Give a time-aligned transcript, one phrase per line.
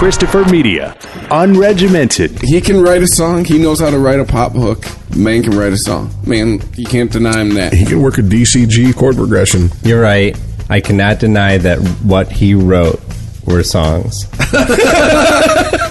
[0.00, 0.96] Christopher Media,
[1.30, 2.40] unregimented.
[2.40, 3.44] He can write a song.
[3.44, 4.86] He knows how to write a pop hook.
[5.14, 6.10] Man can write a song.
[6.26, 7.74] Man, you can't deny him that.
[7.74, 9.68] He can work a DCG chord progression.
[9.82, 10.40] You're right.
[10.70, 12.98] I cannot deny that what he wrote
[13.44, 14.24] were songs.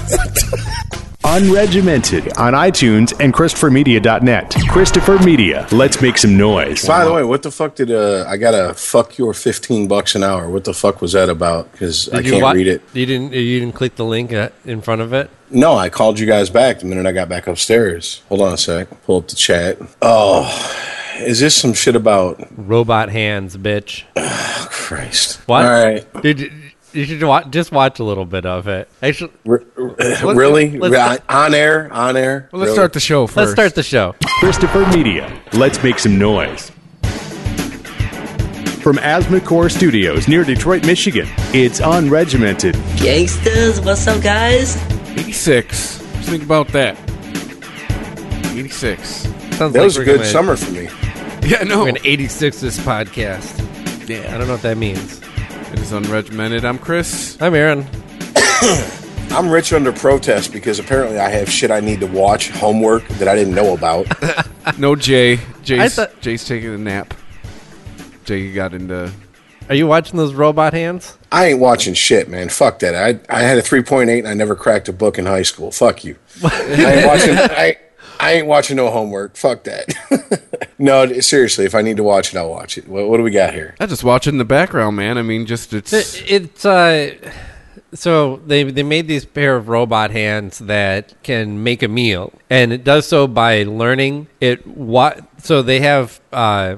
[1.29, 4.55] Unregimented on iTunes and ChristopherMedia.net.
[4.67, 6.87] Christopher Media, let's make some noise.
[6.87, 10.15] By the way, what the fuck did uh, I got a fuck your fifteen bucks
[10.15, 10.49] an hour?
[10.49, 11.71] What the fuck was that about?
[11.71, 12.81] Because I can't wa- read it.
[12.93, 13.33] You didn't.
[13.33, 15.29] You didn't click the link uh, in front of it.
[15.51, 18.23] No, I called you guys back the minute I got back upstairs.
[18.29, 18.87] Hold on a sec.
[19.03, 19.77] Pull up the chat.
[20.01, 20.49] Oh,
[21.19, 24.03] is this some shit about Robot hands, bitch.
[24.15, 25.47] Oh, Christ?
[25.47, 25.63] What?
[25.63, 26.21] All right.
[26.23, 26.51] Dude,
[26.93, 28.87] you- you should wa- just watch a little bit of it.
[29.01, 30.77] Actually, R- uh, really?
[30.77, 31.89] let's- on air?
[31.91, 32.49] On air?
[32.51, 32.75] Well, let's Really?
[32.77, 34.15] start the show 1st let's start the show.
[34.39, 36.71] Christopher Media, let's make some noise.
[38.81, 42.73] From Asthmacore Studios near Detroit, Michigan, it's unregimented.
[43.01, 44.77] Gangsters, what's up, guys?
[45.17, 45.99] 86.
[46.17, 46.97] Just think about that.
[48.55, 49.07] 86.
[49.57, 50.87] Sounds That like was a we're good gonna- summer for me.
[51.43, 51.79] Yeah, no.
[51.79, 53.59] We're gonna 86 this podcast.
[54.07, 54.33] Yeah.
[54.33, 55.19] I don't know what that means.
[55.71, 56.63] It is unregimented.
[56.63, 57.37] I'm Chris.
[57.41, 57.85] I'm Aaron.
[59.31, 63.27] I'm rich under protest because apparently I have shit I need to watch, homework that
[63.27, 64.07] I didn't know about.
[64.77, 65.39] No Jay.
[65.63, 67.15] Jay's, thought- Jay's taking a nap.
[68.25, 69.11] Jay got into.
[69.67, 71.17] Are you watching those robot hands?
[71.31, 72.49] I ain't watching shit, man.
[72.49, 72.93] Fuck that.
[72.93, 75.71] I I had a 3.8 and I never cracked a book in high school.
[75.71, 76.17] Fuck you.
[76.43, 76.61] I
[76.93, 77.35] ain't watching.
[77.35, 77.77] I,
[78.21, 79.37] I ain't watching no homework.
[79.37, 80.67] Fuck that.
[80.79, 81.65] no, seriously.
[81.65, 82.87] If I need to watch it, I'll watch it.
[82.87, 83.75] What, what do we got here?
[83.79, 85.17] I just watch it in the background, man.
[85.17, 85.93] I mean, just it's.
[85.93, 87.15] It- It's uh,
[87.93, 92.71] so they they made these pair of robot hands that can make a meal, and
[92.73, 94.67] it does so by learning it.
[94.67, 96.75] What so they have uh,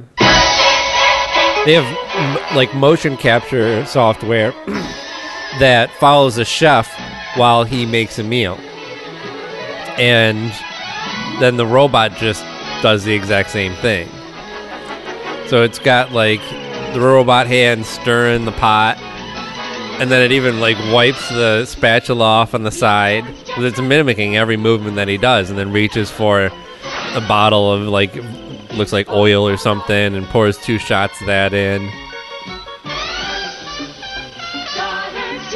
[1.65, 4.51] they have m- like motion capture software
[5.59, 6.87] that follows a chef
[7.35, 8.57] while he makes a meal,
[9.97, 10.53] and
[11.41, 12.43] then the robot just
[12.81, 14.07] does the exact same thing.
[15.47, 16.41] So it's got like
[16.93, 18.97] the robot hand stirring the pot,
[19.99, 23.25] and then it even like wipes the spatula off on the side.
[23.57, 26.51] It's mimicking every movement that he does, and then reaches for
[27.13, 28.15] a bottle of like
[28.73, 31.89] looks like oil or something, and pours two shots of that in.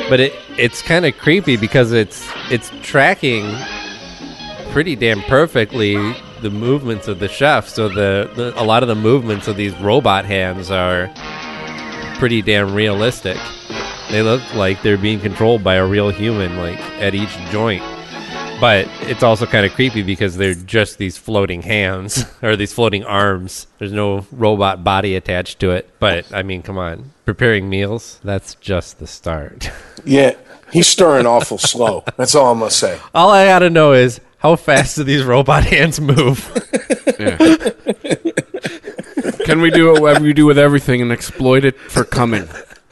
[0.10, 3.46] But it it's kind of creepy because it's it's tracking
[4.76, 5.96] pretty damn perfectly
[6.42, 7.66] the movements of the chef.
[7.70, 11.10] So the, the a lot of the movements of these robot hands are
[12.20, 13.38] pretty damn realistic.
[14.12, 17.82] They look like they're being controlled by a real human, like at each joint.
[18.60, 23.06] But it's also kind of creepy because they're just these floating hands or these floating
[23.06, 23.68] arms.
[23.78, 25.90] There's no robot body attached to it.
[26.02, 29.72] But I mean, come on, preparing meals, that's just the start.
[30.08, 30.36] Yeah,
[30.72, 32.04] he's stirring awful slow.
[32.16, 33.00] That's all I'm gonna say.
[33.16, 36.52] All I gotta know is how fast do these robot hands move?
[39.46, 42.48] Can we do what we do with everything and exploit it for coming?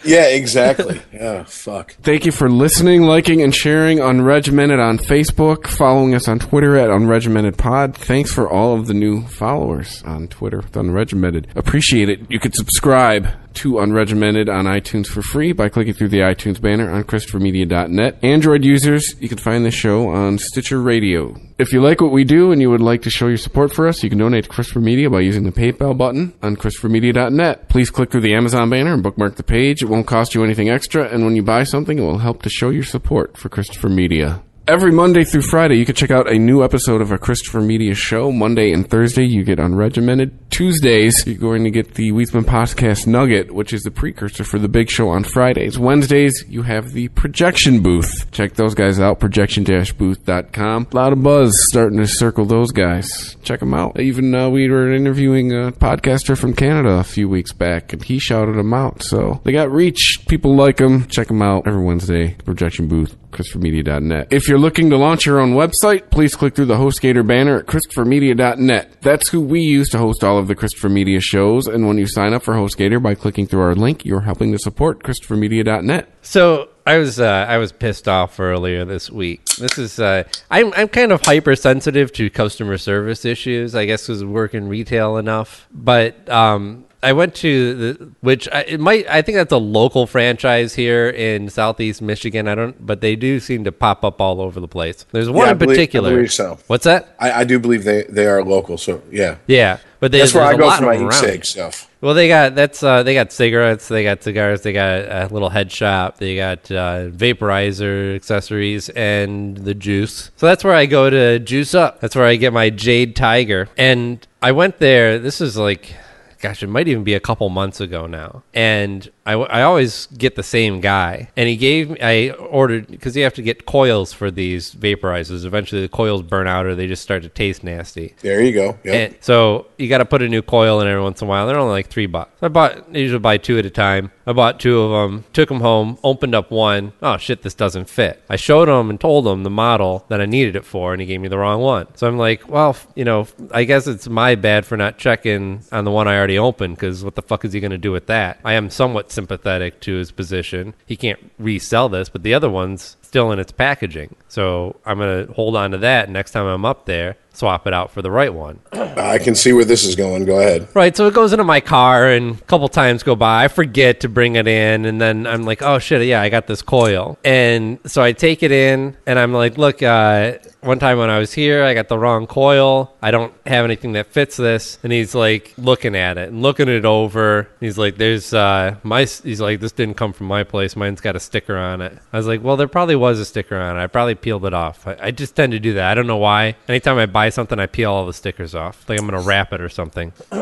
[0.06, 1.02] Yeah, exactly.
[1.20, 1.96] Oh fuck.
[2.02, 6.90] Thank you for listening, liking, and sharing Unregimented on Facebook, following us on Twitter at
[6.90, 7.96] Unregimented Pod.
[7.96, 11.56] Thanks for all of the new followers on Twitter with Unregimented.
[11.56, 12.30] Appreciate it.
[12.30, 16.92] You could subscribe to Unregimented on iTunes for free by clicking through the iTunes banner
[16.92, 18.24] on ChristopherMedia.net.
[18.24, 21.36] Android users, you can find the show on Stitcher Radio.
[21.58, 23.88] If you like what we do and you would like to show your support for
[23.88, 27.70] us, you can donate to Christopher Media by using the PayPal button on ChristopherMedia.net.
[27.70, 29.82] Please click through the Amazon banner and bookmark the page.
[29.82, 32.50] It won't cost you anything extra, and when you buy something, it will help to
[32.50, 34.42] show your support for Christopher Media.
[34.66, 37.94] Every Monday through Friday, you can check out a new episode of a Christopher Media
[37.94, 38.32] show.
[38.32, 40.32] Monday and Thursday, you get unregimented.
[40.52, 44.70] Tuesdays, you're going to get the Weedsman Podcast Nugget, which is the precursor for the
[44.70, 45.78] big show on Fridays.
[45.78, 48.32] Wednesdays, you have the Projection Booth.
[48.32, 50.88] Check those guys out, projection-booth.com.
[50.94, 53.36] A lot of buzz starting to circle those guys.
[53.44, 54.00] Check them out.
[54.00, 58.18] Even uh, we were interviewing a podcaster from Canada a few weeks back, and he
[58.18, 59.04] shouted them out.
[59.04, 60.20] So they got reach.
[60.30, 61.06] People like them.
[61.08, 62.36] Check them out every Wednesday.
[62.46, 64.28] Projection Booth, ChristopherMedia.net.
[64.32, 67.66] If you're looking to launch your own website, please click through the HostGator banner at
[67.66, 69.02] ChristopherMedia.net.
[69.02, 71.68] That's who we use to host all of the Christopher Media shows.
[71.68, 74.60] And when you sign up for HostGator by clicking through our link, you're helping to
[74.60, 76.10] support ChristopherMedia.net.
[76.22, 79.46] So I was uh, I was pissed off earlier this week.
[79.58, 83.76] This is uh, I'm I'm kind of hypersensitive to customer service issues.
[83.76, 85.68] I guess because work in retail enough.
[85.72, 90.08] But um, I went to the which I, it might I think that's a local
[90.08, 92.48] franchise here in Southeast Michigan.
[92.48, 95.06] I don't, but they do seem to pop up all over the place.
[95.12, 96.28] There's one Yeah, in believe- particular.
[96.28, 96.58] so.
[96.68, 97.16] What's that?
[97.20, 99.38] I, I do believe they, they are local, so yeah.
[99.48, 101.24] Yeah, but they, That's where I go for my of them around.
[101.26, 101.90] e-cig stuff.
[102.02, 105.50] Well, they got that's uh, they got cigarettes, they got cigars, they got a little
[105.50, 110.32] head shop, they got uh, vaporizer accessories, and the juice.
[110.36, 112.02] So that's where I go to juice up.
[112.02, 113.70] That's where I get my Jade Tiger.
[113.78, 115.18] And I went there.
[115.20, 115.96] This is like,
[116.44, 118.44] gosh, it might even be a couple months ago now.
[118.54, 121.30] And I, I always get the same guy.
[121.38, 125.46] And he gave me, I ordered, because you have to get coils for these vaporizers.
[125.46, 128.16] Eventually the coils burn out or they just start to taste nasty.
[128.22, 128.78] There you go.
[128.84, 128.96] Yep.
[128.96, 131.48] And so you got to put a new coil in every once in a while.
[131.48, 132.32] They're only like three bucks.
[132.42, 134.12] I bought I usually buy two at a time.
[134.26, 136.94] I bought two of them, took them home, opened up one.
[137.02, 138.24] Oh shit, this doesn't fit.
[138.30, 141.08] I showed him and told him the model that I needed it for, and he
[141.08, 141.88] gave me the wrong one.
[141.96, 145.64] So I'm like, well, f- you know, I guess it's my bad for not checking
[145.72, 147.92] on the one I already opened because what the fuck is he going to do
[147.92, 148.40] with that?
[148.46, 150.74] I am somewhat sympathetic to his position.
[150.86, 154.16] He can't resell this, but the other one's still in its packaging.
[154.28, 156.10] So I'm going to hold on to that.
[156.10, 158.60] Next time I'm up there, swap it out for the right one.
[158.72, 160.26] I can see where this is going.
[160.26, 160.68] Go ahead.
[160.74, 163.44] Right, so it goes into my car, and a couple times go by.
[163.44, 166.48] I forget to bring it in, and then I'm like, "Oh shit, yeah, I got
[166.48, 170.98] this coil." And so I take it in, and I'm like, "Look, uh, one time
[170.98, 172.96] when I was here, I got the wrong coil.
[173.02, 176.70] I don't have anything that fits this." And he's like looking at it and looking
[176.70, 177.50] it over.
[177.60, 180.76] He's like, "There's uh, my." He's like, "This didn't come from my place.
[180.76, 183.58] Mine's got a sticker on it." I was like, "Well, there probably was a sticker
[183.58, 183.84] on it.
[183.84, 184.88] I probably peeled it off.
[184.88, 185.92] I, I just tend to do that.
[185.92, 186.56] I don't know why.
[186.68, 188.88] Anytime I buy something, I peel all the stickers off.
[188.88, 190.12] Like I'm gonna wrap it or something."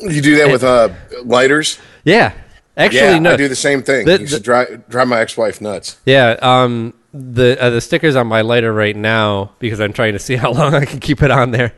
[0.00, 0.90] You do that with uh,
[1.24, 1.78] lighters?
[2.04, 2.32] Yeah.
[2.76, 3.32] Actually, yeah, no.
[3.32, 4.06] I do the same thing.
[4.06, 5.96] The- you should drive, drive my ex-wife nuts.
[6.06, 6.36] Yeah.
[6.40, 6.94] Um.
[7.14, 10.52] The uh, the stickers on my lighter right now because I'm trying to see how
[10.52, 11.72] long I can keep it on there.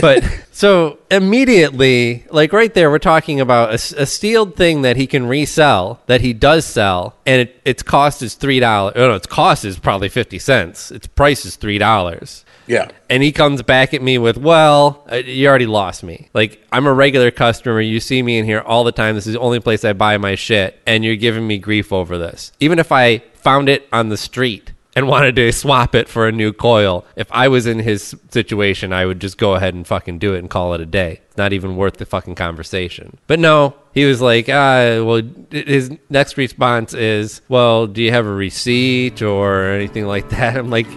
[0.00, 5.26] But so immediately, like right there, we're talking about a sealed thing that he can
[5.26, 8.94] resell that he does sell, and it, its cost is three dollars.
[8.96, 10.90] Oh no, its cost is probably fifty cents.
[10.90, 12.44] Its price is three dollars.
[12.66, 12.88] Yeah.
[13.10, 16.28] And he comes back at me with, "Well, uh, you already lost me.
[16.32, 17.80] Like I'm a regular customer.
[17.80, 19.14] You see me in here all the time.
[19.14, 22.18] This is the only place I buy my shit, and you're giving me grief over
[22.18, 22.52] this.
[22.60, 26.32] Even if I found it on the street and wanted to swap it for a
[26.32, 30.18] new coil, if I was in his situation, I would just go ahead and fucking
[30.18, 31.20] do it and call it a day.
[31.26, 33.18] It's not even worth the fucking conversation.
[33.26, 38.26] But no, he was like, uh, well, his next response is, well, do you have
[38.26, 40.56] a receipt or anything like that?
[40.58, 40.88] I'm like,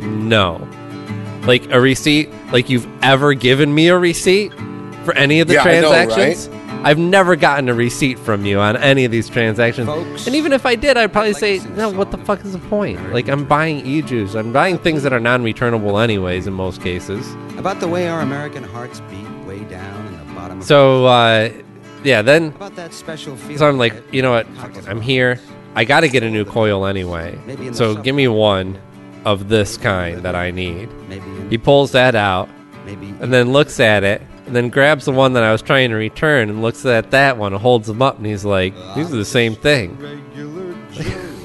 [0.00, 0.68] no
[1.46, 4.52] like a receipt like you've ever given me a receipt
[5.04, 8.58] for any of the Yeah, I know, transactions i've never gotten a receipt from you
[8.58, 9.88] on any of these transactions.
[10.26, 13.12] And even if i did i'd probably say no what the fuck is the point?
[13.12, 14.34] Like i'm buying e-juice.
[14.34, 17.34] I'm buying things that are non-returnable anyways in most cases.
[17.58, 21.50] About the way our American hearts beat way down in the bottom of so uh
[22.04, 23.58] yeah then about that special feeling.
[23.58, 24.46] so i'm like you know what?
[24.76, 25.38] it, i'm here.
[25.74, 27.38] i gotta get a new coil anyway.
[27.46, 28.80] Maybe in the so give me one
[29.26, 30.90] of this kind that i need.
[31.08, 32.48] Maybe he pulls that out.
[32.86, 35.94] And then looks at it and then grabs the one that I was trying to
[35.96, 39.16] return and looks at that one and holds them up and he's like, These are
[39.16, 39.96] the same thing.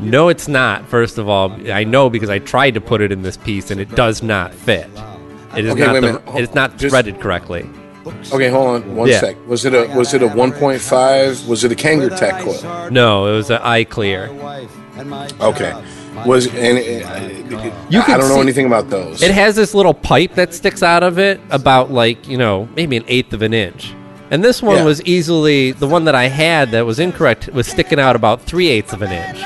[0.00, 1.50] No, it's not, first of all.
[1.72, 4.52] I know because I tried to put it in this piece and it does not
[4.54, 4.88] fit.
[5.56, 6.22] It is Okay, not wait a the, minute.
[6.24, 7.68] Hold- it's not just- threaded correctly.
[8.32, 9.20] Okay, hold on one Yeah.
[9.20, 9.36] sec.
[9.48, 11.48] Was it a was it a 1.5?
[11.48, 12.90] Was it a Kanger Tech coil?
[12.90, 14.28] No, it was an iClear.
[15.40, 15.72] Okay.
[16.26, 19.22] Was and uh, You I don't know see- anything about those.
[19.22, 22.96] It has this little pipe that sticks out of it about like, you know, maybe
[22.96, 23.92] an eighth of an inch.
[24.30, 24.84] And this one Yeah.
[24.84, 28.68] was easily the one that I had that was incorrect was sticking out about three
[28.68, 29.42] eighths of an inch.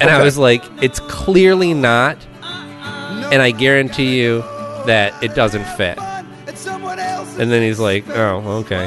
[0.00, 2.16] And I was like, it's clearly not.
[3.32, 4.42] And I guarantee you
[4.86, 5.98] that it doesn't fit.
[7.38, 8.86] And then he's like, oh, okay.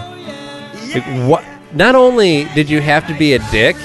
[0.93, 1.43] Like, what?
[1.73, 3.75] Not only did you have to be a dick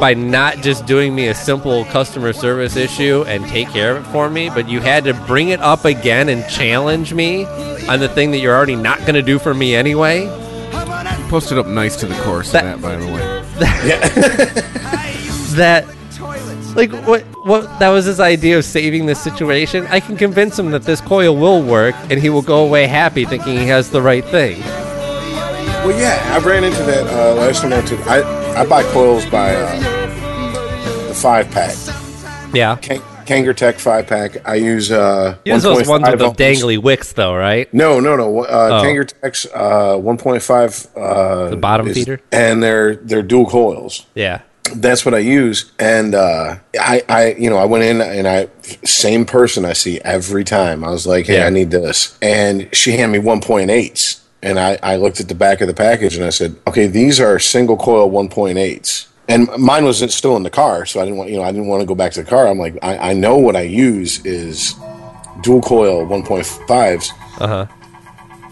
[0.00, 4.10] by not just doing me a simple customer service issue and take care of it
[4.10, 7.44] for me, but you had to bring it up again and challenge me
[7.88, 10.26] on the thing that you're already not going to do for me anyway.
[11.28, 14.70] Posted up nice to the course That- that, by the way.
[15.54, 15.86] That,
[16.74, 19.86] like, what, what, that was his idea of saving this situation.
[19.86, 23.24] I can convince him that this coil will work and he will go away happy
[23.24, 24.60] thinking he has the right thing.
[25.84, 27.96] Well, yeah, I ran into that uh, last time I went to.
[28.04, 31.74] I I buy coils by uh, the five pack,
[32.54, 32.76] Yeah.
[32.76, 34.46] Kang, Kanger Tech five pack.
[34.46, 37.72] I use uh, Use those ones with the 1.5 dangly wicks, though, right?
[37.72, 38.44] No, no, no.
[38.44, 38.82] Uh, Oh.
[38.84, 40.88] Kanger Tech's uh, 1.5.
[40.96, 42.20] Uh, The bottom is- feeder?
[42.32, 44.06] and they're they're dual coils.
[44.14, 44.40] Yeah.
[44.76, 45.70] that's what I use.
[45.78, 48.48] And uh, I, I, you know, I went in and I,
[48.84, 50.82] same person I see every time.
[50.84, 51.46] I was like, hey, Yeah.
[51.46, 52.16] I need this.
[52.22, 54.20] And she handed me 1.8s.
[54.44, 57.18] And I, I looked at the back of the package and I said, okay, these
[57.18, 59.06] are single coil 1.8s.
[59.26, 61.66] And mine was still in the car, so I didn't want, you know, I didn't
[61.66, 62.46] want to go back to the car.
[62.46, 64.74] I'm like, I, I know what I use is
[65.40, 67.10] dual coil 1.5s
[67.40, 67.66] Uh huh.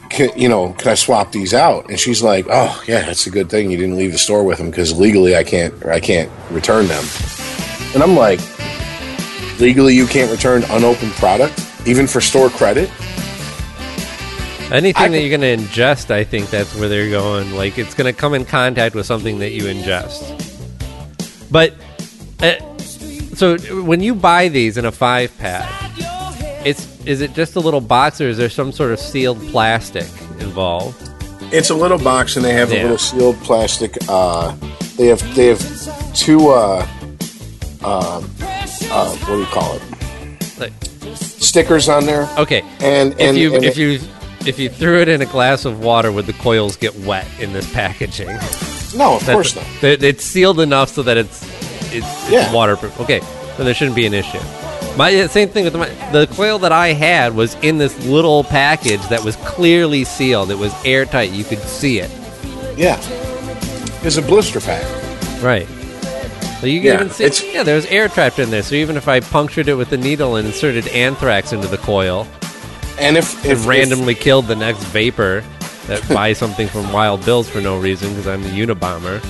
[0.08, 1.90] can, you know, can I swap these out?
[1.90, 4.56] And she's like, oh yeah, that's a good thing you didn't leave the store with
[4.56, 7.04] them because legally I can't, or I can't return them.
[7.92, 8.40] And I'm like,
[9.60, 12.90] legally you can't return unopened product, even for store credit.
[14.72, 17.54] Anything that you're going to ingest, I think that's where they're going.
[17.54, 20.22] Like it's going to come in contact with something that you ingest.
[21.50, 21.74] But
[22.40, 22.54] uh,
[23.34, 25.70] so when you buy these in a five pack,
[26.64, 30.06] it's is it just a little box or is there some sort of sealed plastic
[30.38, 30.96] involved?
[31.52, 32.80] It's a little box and they have Yeah.
[32.80, 33.96] a little sealed plastic.
[34.08, 34.54] Uh,
[34.96, 36.48] they have they have two.
[36.48, 36.86] Uh,
[37.84, 38.22] uh,
[38.90, 39.82] uh, what do you call it?
[40.58, 40.72] Like,
[41.16, 42.28] Stickers on there.
[42.38, 43.98] okay, And if and, you and if you
[44.46, 47.52] if you threw it in a glass of water, would the coils get wet in
[47.52, 48.28] this packaging?
[48.96, 49.64] no, of That's- course not.
[49.82, 51.42] It's sealed enough so that it's
[51.94, 52.52] it's, it's Yeah.
[52.52, 52.98] waterproof.
[53.00, 53.20] Okay,
[53.56, 54.40] then there shouldn't be an issue.
[54.96, 58.44] My uh, same thing with my the coil that I had was in this little
[58.44, 60.50] package that was clearly sealed.
[60.50, 61.30] It was airtight.
[61.30, 62.10] You could see it.
[62.76, 62.98] Yeah,
[64.02, 64.82] it's a blister pack.
[65.42, 65.66] Right.
[66.60, 68.62] So you can Yeah, even see it's- yeah, there was air trapped in there.
[68.62, 72.26] So even if I punctured it with a needle and inserted anthrax into the coil
[72.98, 75.42] And if and if randomly killed the next vapor
[75.86, 79.22] that buys something from Wild Bills for no reason because I'm the Unabomber.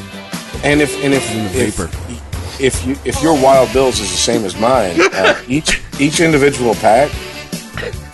[0.64, 1.84] and if and if vapor.
[2.08, 6.20] if, if you if your wild bills is the same as mine, uh, each each
[6.20, 7.10] individual pack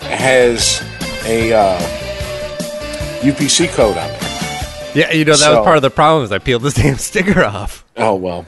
[0.01, 0.81] has
[1.25, 1.79] a uh,
[3.21, 4.95] UPC code on it.
[4.95, 6.97] Yeah, you know that So- was part of the problem is I peeled this damn
[6.97, 7.85] sticker off.
[7.97, 8.45] Oh well.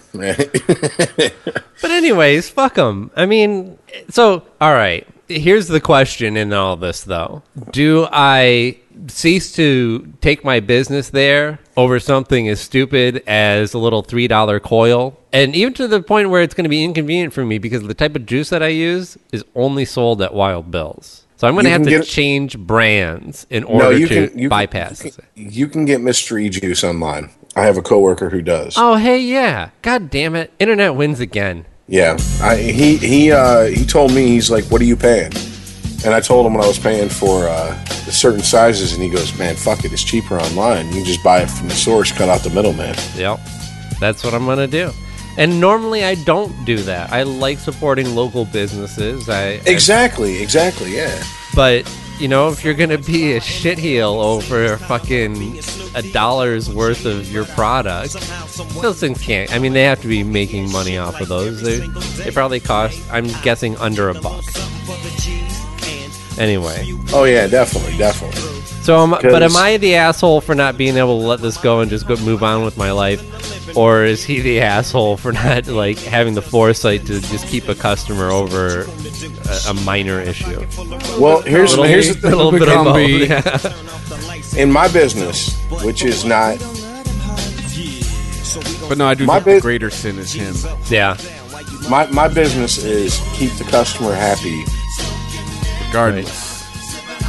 [1.82, 3.12] But anyways, fuck them.
[3.16, 3.78] I mean,
[4.10, 5.06] so all right.
[5.40, 11.60] Here's the question in all this, though: Do I cease to take my business there
[11.78, 16.30] over something as stupid as a little three dollar coil, and even to the point
[16.30, 18.68] where it's going to be inconvenient for me because the type of juice that I
[18.68, 21.26] use is only sold at Wild Bills.
[21.38, 25.16] So I'm going to have to get- change brands in order to bypass You it.
[25.16, 27.32] can, you can get mystery juice online.
[27.56, 28.76] I have a coworker who does.
[28.78, 29.72] Oh hey, yeah.
[29.82, 31.66] God damn it, internet wins again.
[31.92, 35.34] Yeah, I, he he uh, he told me he's like, "What are you paying?"
[36.06, 39.10] And I told him what I was paying for uh, the certain sizes, and he
[39.10, 40.88] goes, "Man, fuck it, it's cheaper online.
[40.88, 43.42] You can just buy it from the source, cut out the middleman." Yep.
[44.00, 44.94] That's what I'm going to do.
[45.38, 47.12] And normally I don't do that.
[47.12, 49.28] I like supporting local businesses.
[49.28, 51.22] I Exactly, exactly, yeah.
[51.54, 51.84] but
[52.22, 55.58] you know, if you're to be a shitheel over fucking
[55.96, 58.14] a dollar's worth of your product,
[58.80, 59.52] those things can't.
[59.52, 61.62] I mean, they have to be making money off of those.
[61.62, 61.80] They
[62.24, 64.44] they probably cost I'm guessing under a buck.
[66.38, 68.40] Anyway, Oh yeah, definitely, definitely.
[68.84, 71.80] so am, but am I the asshole for not being able to let this go
[71.80, 73.22] and just go move on with my life,
[73.76, 77.76] or is he the asshole for not like having the foresight to just keep a
[77.76, 80.66] customer over a, a minor issue?
[81.20, 82.96] Well, here's Little- here's the a little bit of Become both.
[82.96, 83.76] the-
[84.56, 84.62] Yeah.
[84.62, 86.58] In my business, which is not
[88.90, 90.54] But no, I do My think the greater sin is him.
[90.90, 91.16] yeah,
[91.90, 94.64] my my business is keep the customer happy.
[95.88, 96.52] Regardless.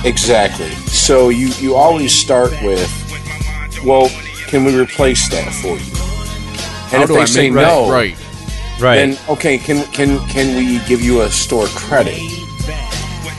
[0.04, 0.70] Exactly.
[0.90, 2.90] So you you always start with,
[3.84, 4.08] well,
[4.48, 6.01] can we replace that for you?
[6.92, 8.16] And if do they I say make no, right?
[8.80, 8.96] right.
[8.96, 12.20] then okay, can can can we give you a store credit?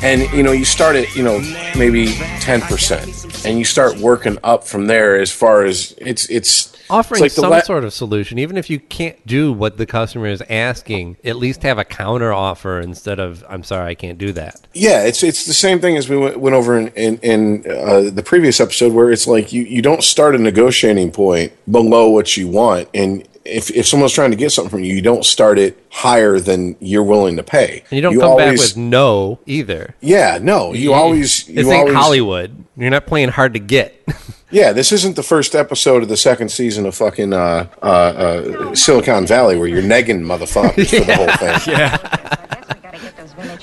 [0.01, 1.39] And you know, you start at you know
[1.77, 5.19] maybe ten percent, and you start working up from there.
[5.19, 8.69] As far as it's it's Offering it's like some la- sort of solution, even if
[8.69, 13.19] you can't do what the customer is asking, at least have a counter offer instead
[13.19, 16.17] of "I'm sorry, I can't do that." Yeah, it's it's the same thing as we
[16.17, 19.81] went, went over in in, in uh, the previous episode, where it's like you, you
[19.81, 24.37] don't start a negotiating point below what you want, and if if someone's trying to
[24.37, 27.83] get something from you, you don't start it higher than you're willing to pay.
[27.89, 29.95] And you don't come back with no either.
[30.01, 32.65] yeah, no, you always This you ain't always, Hollywood.
[32.77, 34.01] You're not playing hard to get.
[34.53, 38.75] Yeah, this isn't the first episode of the second season of fucking uh, uh, uh,
[38.75, 41.59] Silicon Valley where you're negging motherfuckers for the whole thing.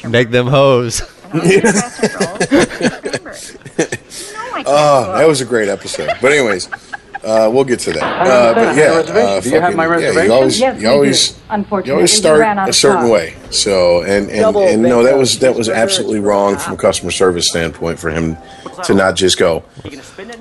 [0.03, 0.09] Yeah.
[0.09, 1.01] Meg them hoes.
[4.67, 6.11] Oh, that was a great episode.
[6.21, 6.69] But anyways,
[7.23, 8.03] Uh, we'll get to that.
[8.03, 8.85] Uh, but yeah,
[9.15, 11.41] uh, Do you have my fucking- yeah, you always, Yes, you always, do.
[11.51, 13.13] Unfortunately, you always we start ran out a certain stock.
[13.13, 13.35] way.
[13.51, 17.11] So, and and, Double and no, that was that was absolutely wrong from a customer
[17.11, 18.37] service standpoint for him
[18.85, 19.65] to not just go.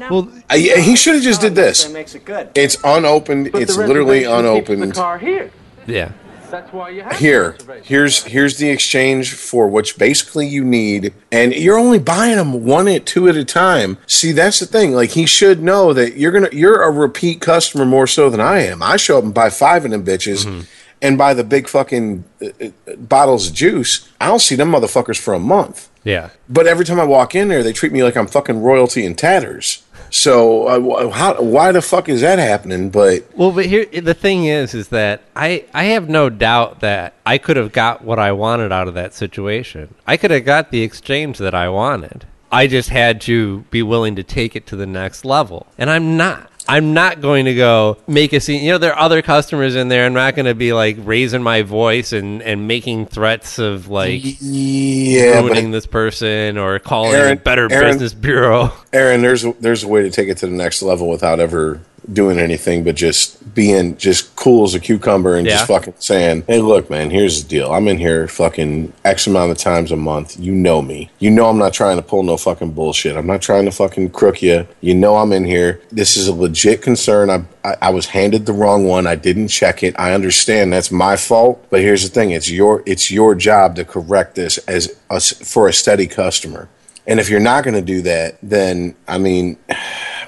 [0.09, 1.83] Well, I, he should have just did this.
[1.83, 2.49] That makes it good.
[2.55, 3.51] It's unopened.
[3.55, 4.93] It's literally unopened.
[4.93, 5.51] Car here.
[5.85, 6.11] Yeah.
[6.49, 11.53] That's why you have Here, here's here's the exchange for which basically you need, and
[11.53, 13.97] you're only buying them one at two at a time.
[14.07, 14.93] See, that's the thing.
[14.93, 18.59] Like he should know that you're gonna you're a repeat customer more so than I
[18.59, 18.81] am.
[18.81, 20.67] I show up and buy five of them bitches,
[21.01, 24.09] and buy the big fucking uh, uh, bottles of juice.
[24.19, 25.89] I don't see them motherfuckers for a month.
[26.03, 26.29] Yeah.
[26.47, 29.15] But every time I walk in there, they treat me like I'm fucking royalty in
[29.15, 29.83] tatters.
[30.09, 32.89] So uh, how, why the fuck is that happening?
[32.89, 37.13] But Well, but here the thing is, is that I I have no doubt that
[37.25, 39.93] I could have got what I wanted out of that situation.
[40.07, 42.25] I could have got the exchange that I wanted.
[42.51, 46.17] I just had to be willing to take it to the next level, and I'm
[46.17, 46.49] not.
[46.69, 48.63] I'm not going to go make a scene.
[48.63, 50.05] You know, there are other customers in there.
[50.05, 54.21] I'm not going to be like raising my voice and, and making threats of like
[54.39, 58.71] yeah, ruining this person or calling Aaron- a better Aaron- business bureau.
[58.93, 61.81] Aaron, there's there's a way to take it to the next level without ever
[62.13, 65.53] doing anything but just being just cool as a cucumber and Yeah.
[65.53, 67.71] just fucking saying, "Hey, look, man, here's the deal.
[67.71, 70.37] I'm in here fucking X amount of times a month.
[70.39, 71.09] You know me.
[71.19, 73.15] You know I'm not trying to pull no fucking bullshit.
[73.17, 74.67] I'm not trying to fucking crook you.
[74.81, 75.81] You know I'm in here.
[75.91, 77.29] This is a legit concern.
[77.29, 79.05] I I, I was handed the wrong one.
[79.05, 79.93] I didn't check it.
[79.99, 81.63] I understand that's my fault.
[81.69, 85.67] But here's the thing: it's your it's your job to correct this as a, for
[85.67, 86.69] a steady customer."
[87.07, 89.57] And if you're not going to do that, then I mean,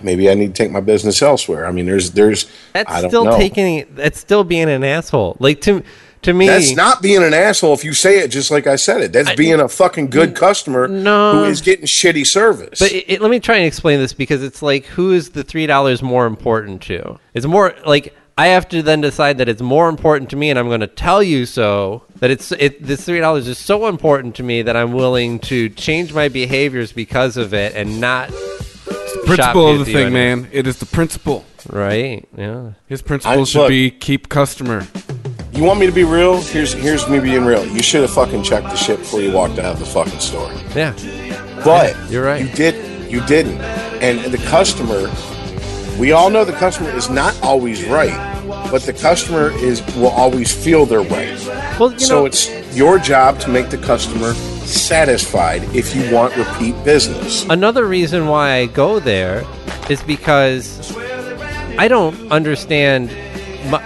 [0.04, 1.66] maybe I need to take my business elsewhere.
[1.66, 3.38] I mean, there's there's That's I don't still know.
[3.38, 3.86] taking.
[3.96, 5.38] That's still being an asshole.
[5.40, 5.84] Like to
[6.24, 9.02] to me, That's not being an asshole if you say it just like I said
[9.02, 9.12] it.
[9.12, 11.32] That's being a fucking good customer No.
[11.34, 12.80] who is getting shitty service.
[12.80, 15.44] But it, it- let me try and explain this because it's like, who is the
[15.44, 17.18] three dollars more important to?
[17.34, 20.58] It's more like I have to then decide that it's more important to me, and
[20.58, 22.04] I'm going to tell you so.
[22.20, 22.82] That it's it.
[22.86, 26.92] This three dollars is so important to me that I'm willing to change my behaviors
[26.94, 28.32] because of it, and not
[29.36, 30.14] Principle of the thing, end.
[30.14, 30.50] man.
[30.52, 31.46] It is the principle.
[31.70, 32.28] Right?
[32.36, 32.72] Yeah.
[32.88, 33.70] His principle I- should look.
[33.70, 34.88] be keep customer.
[35.54, 36.42] you want me to be real?
[36.42, 37.66] Here's here's me being real.
[37.66, 40.52] You should have fucking checked the shit before you walked out of the fucking store.
[40.76, 40.94] Yeah.
[41.64, 42.42] But You're right.
[42.44, 43.12] You did.
[43.12, 43.60] You didn't.
[44.02, 45.12] And the customer,
[46.00, 48.16] we all know the customer is not always right,
[48.72, 51.38] but the customer is will always feel their way.
[51.80, 54.34] Well, you so know- it's your job to make the customer
[54.66, 57.46] satisfied if you want repeat business.
[57.50, 59.44] Another reason why I go there
[59.90, 60.96] is because
[61.78, 63.10] I don't understand.
[63.70, 63.78] mu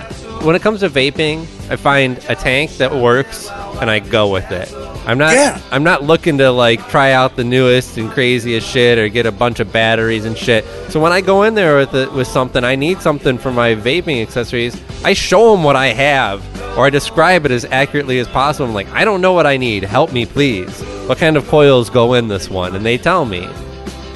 [0.46, 3.50] when it comes to vaping, I find a tank that works
[3.82, 4.70] and I go with it.
[5.08, 5.34] I'm not.
[5.34, 5.62] Yeah.
[5.72, 9.32] I'm not looking to like try out the newest and craziest shit or get a
[9.32, 10.66] bunch of batteries and shit.
[10.90, 13.76] So when I go in there with it, with something, I need something for my
[13.76, 14.82] vaping accessories.
[15.04, 16.42] I show them what I have,
[16.78, 18.68] or I describe it as accurately as possible.
[18.68, 19.84] I'm like, I don't know what I need.
[19.84, 20.82] Help me, please.
[21.08, 22.76] What kind of coils go in this one?
[22.76, 23.48] And they tell me,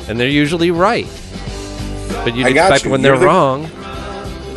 [0.08, 1.06] and they're usually right.
[2.26, 2.92] But got expect you.
[2.92, 3.64] when You're they're the- wrong,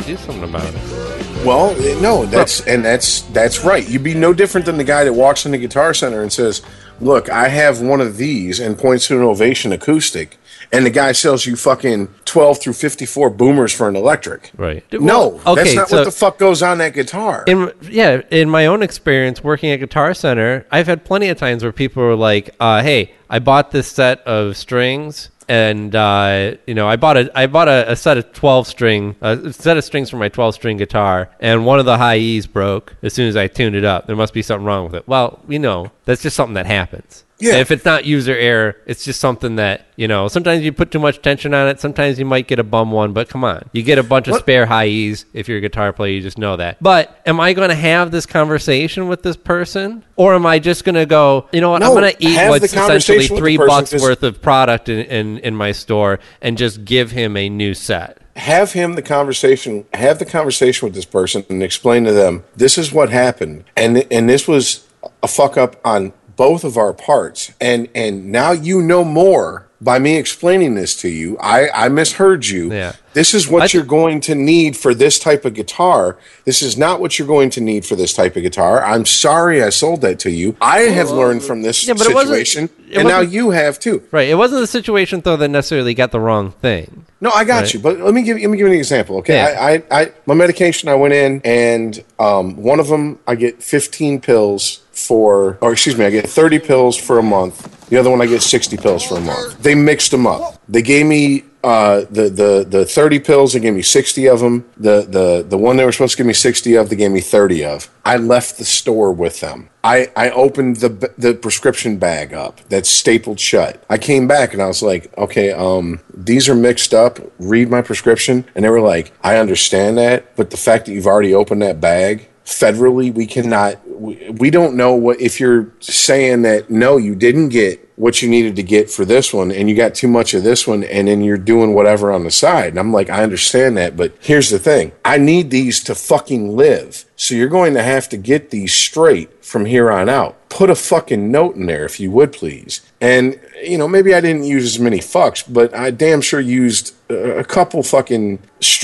[0.05, 1.12] do something about it.
[1.45, 3.87] Well, no, that's and that's that's right.
[3.87, 6.61] You'd be no different than the guy that walks in the guitar center and says,
[7.01, 10.37] "Look, I have one of these," and points to an Ovation acoustic,
[10.71, 14.51] and the guy sells you fucking twelve through fifty-four boomers for an electric.
[14.55, 14.85] Right.
[14.93, 17.43] No, Well, that's not so- what the fuck goes on that guitar.
[17.45, 21.61] In yeah, in my own experience working at Guitar Center, I've had plenty of times
[21.63, 26.73] where people were like, uh, "Hey, I bought this set of strings." And uh, you
[26.73, 29.83] know, I bought a I bought a, a set of twelve string a set of
[29.83, 33.27] strings for my twelve string guitar, and one of the high E's broke as soon
[33.27, 34.07] as I tuned it up.
[34.07, 35.07] There must be something wrong with it.
[35.07, 37.23] Well, you know, that's just something that happens.
[37.43, 37.55] Yeah.
[37.57, 40.27] If it's not user error, it's just something that you know.
[40.27, 41.79] Sometimes you put too much tension on it.
[41.79, 44.31] Sometimes you might get a bum one, but come on, you get a bunch of
[44.33, 46.11] What- spare high E's if you're a guitar player.
[46.13, 46.81] You just know that.
[46.81, 50.83] But am I going to have this conversation with this person, or am I just
[50.85, 51.47] going to go?
[51.51, 51.83] You know what?
[51.83, 55.71] I'm going to eat what's essentially three bucks worth of product in, in in my
[55.71, 58.17] store and just give him a new set.
[58.35, 62.77] have him the conversation have the conversation with this person and explain to them this
[62.79, 64.87] is what happened and and this was
[65.21, 69.99] a fuck up on both of our parts and and now you know more by
[69.99, 72.93] me explaining this to you i i misheard you Yeah.
[73.13, 76.77] this is what th- you're going to need for this type of guitar this is
[76.77, 80.01] not what you're going to need for this type of guitar i'm sorry i sold
[80.01, 83.19] that to you i have learned from this Yeah, but it wasn't- situation and now
[83.19, 84.29] you have too Right.
[84.29, 87.05] It wasn't the situation though that necessarily got the wrong thing.
[87.19, 87.73] no, I got Right.
[87.73, 87.79] you.
[87.79, 89.17] But let me give let me give you an example.
[89.17, 89.57] Okay, Yeah.
[89.59, 90.87] I, I, I my medication.
[90.89, 95.97] I went in and um, one of them I get 15 pills for, or excuse
[95.97, 97.87] me, I get 30 pills for a month.
[97.89, 99.61] The other one I get 60 pills for a month.
[99.61, 100.61] They mixed them up.
[100.67, 103.53] They gave me uh, the the the thirty pills.
[103.53, 104.65] They gave me sixty of them.
[104.75, 107.21] The the the one they were supposed to give me sixty of, they gave me
[107.21, 107.89] thirty of.
[108.03, 109.69] I left the store with them.
[109.83, 113.81] I, I opened the the prescription bag up that's stapled shut.
[113.89, 117.19] I came back and I was like, okay, um, these are mixed up.
[117.39, 121.07] Read my prescription, and they were like, I understand that, but the fact that you've
[121.07, 123.87] already opened that bag federally, we cannot.
[123.87, 128.29] We, we don't know what if you're saying that no, you didn't get what you
[128.29, 131.07] needed to get for this one and you got too much of this one and
[131.07, 132.69] then you're doing whatever on the side.
[132.69, 134.91] And I'm like, I understand that, but here's the thing.
[135.05, 137.05] I need these to fucking live.
[137.15, 140.49] So you're going to have to get these straight from here on out.
[140.49, 142.81] Put a fucking note in there if you would please.
[142.99, 146.93] And you know, maybe I didn't use as many fucks, but I damn sure used
[147.09, 148.39] a couple fucking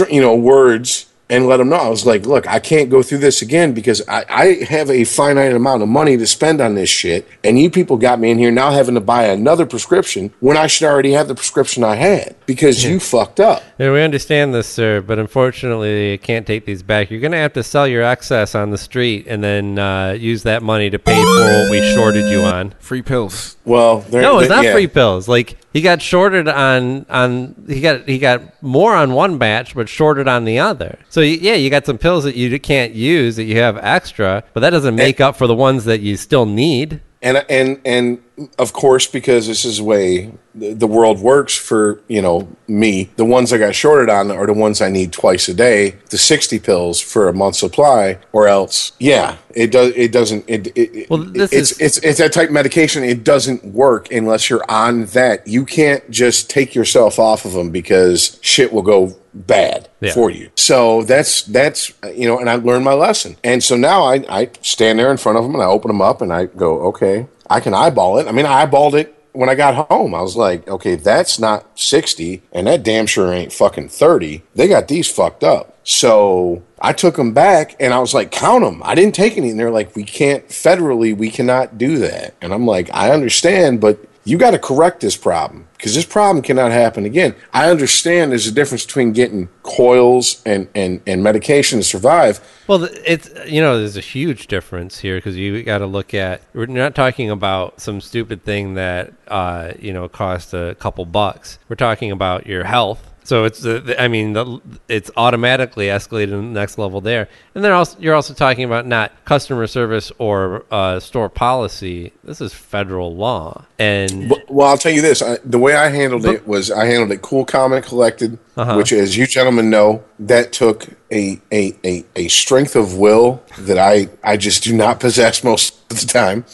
[0.09, 1.75] you know words and let them know.
[1.77, 5.03] I was like, look, I can't go through this again because I, I have a
[5.03, 7.27] finite amount of money to spend on this shit.
[7.43, 10.67] And you people got me in here now having to buy another prescription when I
[10.67, 13.61] should already have the prescription I had because you fucked up.
[13.77, 17.11] Yeah, we understand this, sir, but unfortunately, you can't take these back.
[17.11, 20.43] You're going to have to sell your excess on the street and then uh, use
[20.43, 22.73] that money to pay for what we shorted you on.
[22.79, 23.57] Free pills.
[23.65, 24.73] Well, no, it's not yeah.
[24.73, 25.27] free pills.
[25.27, 29.88] Like he got shorted on on he got he got more on one batch, but
[29.89, 30.99] shorted on the other.
[31.10, 34.62] So yeah, you got some pills that you can't use that you have extra, but
[34.62, 37.01] that doesn't make up for the ones that you still need.
[37.21, 38.21] and and and
[38.58, 43.10] of course because this is the way the world works for you know me.
[43.15, 46.17] The ones i got shorted on are the ones i need twice a day the
[46.17, 51.10] 60 pills for a month supply or else yeah it does it doesn't it, it
[51.10, 54.69] Well, this it's, is- it's it's that type of medication it doesn't work unless you're
[54.69, 55.47] on that.
[55.47, 60.13] You can't just take yourself off of them because shit will go bad Yeah.
[60.13, 60.49] for you.
[60.56, 63.36] So that's that's you know and i learned my lesson.
[63.43, 66.02] And so now i i stand there in front of them and i open them
[66.02, 69.49] up and i go okay i can eyeball it i mean i eyeballed it when
[69.49, 73.53] I got home, I was like, okay, that's not 60, and that damn sure ain't
[73.53, 74.43] fucking 30.
[74.55, 75.77] They got these fucked up.
[75.83, 78.81] So I took them back and I was like, count them.
[78.83, 79.49] I didn't take any.
[79.49, 82.35] And they're like, we can't, federally, we cannot do that.
[82.41, 86.43] And I'm like, I understand, but you got to correct this problem because this problem
[86.43, 87.35] cannot happen again.
[87.51, 92.39] I understand there's a difference between getting coils and, and, and medication to survive.
[92.67, 96.41] Well, it's you know there's a huge difference here because you got to look at
[96.53, 101.57] we're not talking about some stupid thing that uh, you know cost a couple bucks.
[101.67, 103.08] We're talking about your health.
[103.23, 107.27] So it's the, the- I mean the, it's automatically escalated to the next level there,
[107.53, 112.12] and then also you're also talking about not customer service or uh, store policy.
[112.23, 116.25] This is federal law, and Well, I'll tell you this: I, the way I handled
[116.25, 118.39] it was I handled it cool, calm, and collected.
[118.58, 118.75] Uh-huh.
[118.75, 123.77] Which, as you gentlemen know, that took a, a a a strength of will that
[123.77, 126.45] I I just do not possess most of the time.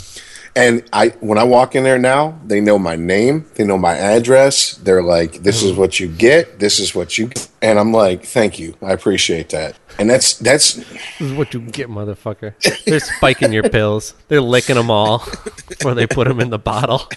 [0.55, 3.97] And I when I walk in there now, they know my name, they know my
[3.97, 4.75] address.
[4.75, 6.59] They're like, "This is what you get.
[6.59, 7.49] This is what you." Get.
[7.61, 11.59] And I'm like, "Thank you, I appreciate that." And that's that's this is what you
[11.59, 12.53] get, motherfucker.
[12.85, 14.13] They're spiking your pills.
[14.29, 15.19] They're licking them all
[15.67, 17.09] before they put them in the bottle.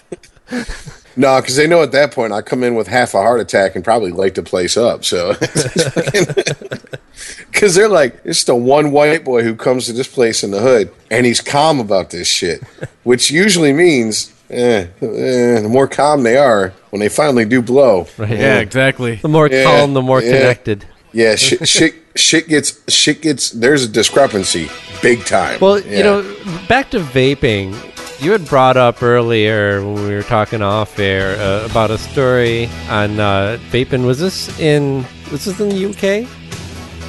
[1.15, 3.75] No, because they know at that point I come in with half a heart attack
[3.75, 5.03] and probably light the place up.
[5.03, 5.33] So,
[7.51, 10.59] because they're like, it's the one white boy who comes to this place in the
[10.59, 12.63] hood and he's calm about this shit,
[13.03, 18.07] which usually means eh, eh, the more calm they are when they finally do blow.
[18.17, 18.29] Right.
[18.31, 19.15] Yeah, exactly.
[19.15, 20.37] The more Yeah, calm, the more yeah.
[20.37, 20.85] connected.
[21.11, 23.49] Yeah, shit, shit, shit gets shit gets.
[23.51, 24.69] There's a discrepancy,
[25.01, 25.59] big time.
[25.59, 25.97] Well, Yeah.
[25.97, 26.35] you know,
[26.67, 27.73] back to vaping.
[28.21, 32.65] You had brought up earlier when we were talking off air uh, about a story
[32.89, 34.05] on uh, vaping.
[34.05, 35.05] Was this in?
[35.31, 36.27] Was this in the UK?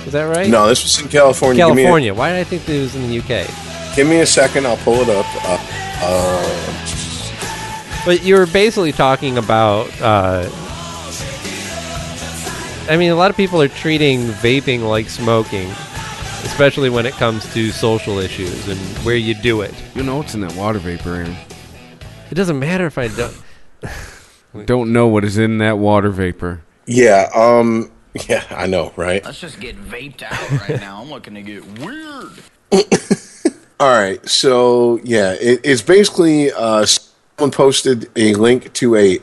[0.07, 0.49] Is that right?
[0.49, 1.66] no, this was in California.
[1.66, 2.14] Me a- California.
[2.14, 3.46] Why did I think it was in the UK?
[3.96, 5.27] Give me a, second, I'll pull it up.
[5.44, 5.59] Uh,
[6.03, 6.85] uh,
[8.07, 9.88] But you were basically talking about.
[10.01, 10.49] Uh,
[12.88, 15.68] I mean, a lot of people are treating vaping like smoking,
[16.50, 19.74] especially when it comes to social issues and where you do it.
[19.94, 21.36] You know what's in that water vapor, Aaron.
[22.30, 23.36] It doesn't matter if I don't.
[24.64, 26.62] Don't know what is in that water vapor.
[26.86, 27.90] yeah, um,
[28.28, 29.24] yeah, I know, right?
[29.24, 31.00] Let's just get vaped out right now.
[31.00, 32.32] I'm looking to get weird.
[33.80, 39.18] All right, so yeah, it, it's basically uh, someone posted a link to a,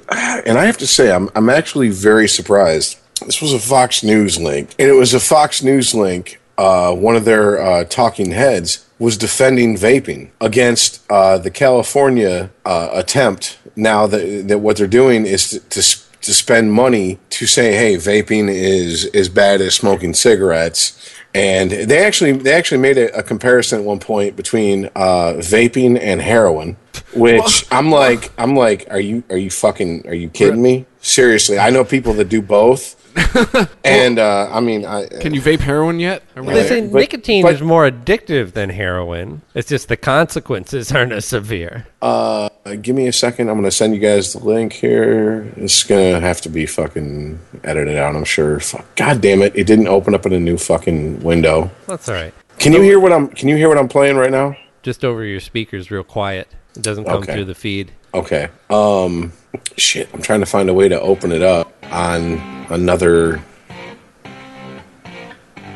[0.45, 2.97] and I have to say, I'm I'm actually very surprised.
[3.25, 6.39] This was a Fox News link, and it was a Fox News link.
[6.57, 12.89] Uh, one of their uh, talking heads was defending vaping against uh, the California uh,
[12.93, 13.59] attempt.
[13.75, 15.81] Now that that what they're doing is to, to
[16.21, 21.13] to spend money to say, hey, vaping is as bad as smoking cigarettes.
[21.33, 25.99] And they actually they actually made a, a comparison at one point between uh, vaping
[26.01, 26.75] and heroin,
[27.13, 30.85] which I'm like I'm like, are you are you fucking are you kidding me?
[31.01, 33.06] Seriously, I know people that do both,
[33.84, 36.23] and uh, I mean, I, Can you vape heroin yet?
[36.36, 39.41] Are we Well, they say but- nicotine but- is more addictive than heroin.
[39.53, 41.88] It's just the consequences aren't as severe.
[42.01, 42.49] uh,
[42.82, 43.49] give me a second.
[43.49, 45.51] I'm gonna send you guys the link here.
[45.58, 48.15] It's gonna have to be fucking edited out.
[48.15, 48.60] I'm sure.
[48.60, 48.95] Fuck.
[48.95, 49.56] God damn it!
[49.56, 51.71] It didn't open up in a new fucking window.
[51.88, 52.34] That's all right.
[52.60, 53.30] Can you hear what I'm?
[53.30, 54.56] Can you hear what I'm playing right now?
[54.84, 56.47] Just over your speakers, real quiet.
[56.75, 57.34] It doesn't come Okay.
[57.34, 57.91] through the feed.
[58.17, 58.49] Okay.
[58.69, 59.32] Um,
[59.77, 60.10] shit.
[60.13, 63.41] I'm trying to find a way to open it up on another.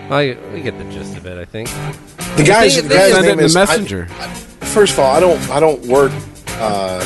[0.09, 1.69] I, we get the gist of it, I think.
[2.35, 4.07] The guy's, They- the they guy's Send it name in is the messenger.
[4.19, 4.27] I-
[4.65, 5.49] first of all, I don't.
[5.49, 6.11] I don't work.
[6.57, 6.99] Uh,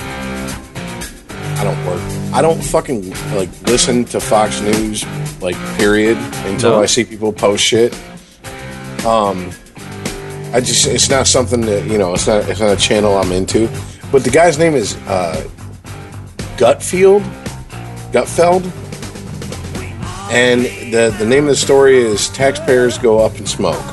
[1.57, 2.01] I don't work.
[2.33, 5.05] I don't fucking like listen to Fox News
[5.41, 6.81] like period until No.
[6.81, 7.93] I see people post shit.
[9.05, 9.51] Um,
[10.53, 12.13] I just it's not something that you know.
[12.13, 12.49] It's not.
[12.49, 13.67] It's not a channel I'm into.
[14.15, 15.45] But the guy's name is uh,
[16.55, 17.21] Gutfield.
[18.13, 18.63] Gutfeld.
[20.31, 20.61] And
[20.93, 23.83] the the name of the story is "Taxpayers Go Up in Smoke."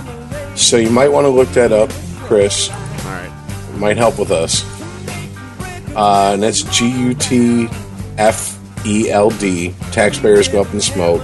[0.55, 2.71] So you might want to look that up, Chris.
[2.71, 3.33] All right.
[3.75, 4.63] It might help with us.
[5.97, 7.67] Uh, and that's G U T
[8.17, 8.57] F
[8.87, 9.75] E L D.
[9.91, 11.21] Taxpayers go up in smoke.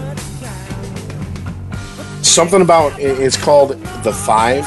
[2.22, 4.66] Something about it's called the Five.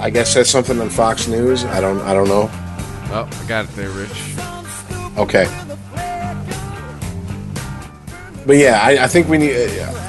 [0.00, 1.64] I guess that's something on Fox News.
[1.64, 2.00] I don't.
[2.02, 2.48] I don't know.
[3.12, 4.34] Oh, I got it there, Rich.
[5.16, 5.46] Okay.
[8.46, 9.54] But yeah, I, I think we need.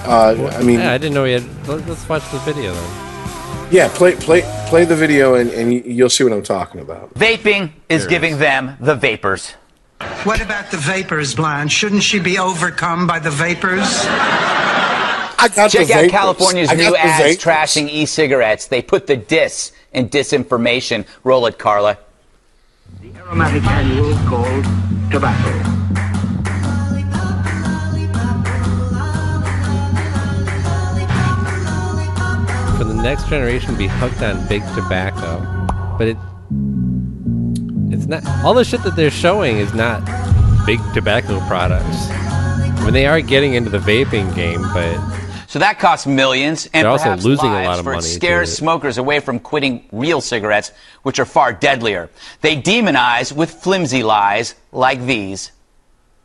[0.05, 1.67] Uh, I mean, Yeah, I didn't know we had.
[1.67, 3.67] let- Let's watch the video then.
[3.71, 3.87] yeah.
[3.89, 7.13] Play play play the video, and, and you- you'll see what I'm talking about.
[7.15, 9.53] Vaping is giving them the vapors.
[10.23, 11.71] What about the vapors, Blanche?
[11.71, 13.87] Shouldn't she be overcome by the vapors?
[15.39, 16.09] I got Check out.
[16.09, 17.43] California's new ads vapors.
[17.43, 18.67] trashing e-cigarettes.
[18.67, 21.05] They put the dis in disinformation.
[21.23, 21.97] Roll it, Carla.
[23.01, 24.63] The aromatic annual called
[25.11, 25.51] tobacco.
[32.77, 35.39] For the next generation to be hooked on big tobacco.
[35.97, 36.17] But it.
[37.91, 38.25] It's not.
[38.43, 40.03] All the shit that they're showing is not
[40.65, 42.09] big tobacco products.
[42.09, 45.16] I mean, they are getting into the vaping game, but
[45.47, 48.53] So that costs millions and They're also perhaps losing a lot of for it scares
[48.53, 52.09] smokers away from quitting real cigarettes, which are far deadlier.
[52.41, 55.53] They demonize with flimsy lies like these.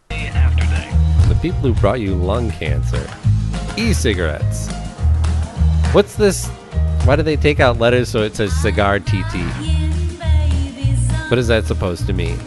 [0.08, 3.08] the people who brought you lung cancer,
[3.76, 4.68] e-cigarettes.
[5.92, 6.48] What's this?
[7.04, 9.36] Why do they take out letters so it says cigar TT?
[11.30, 12.38] What is that supposed to mean?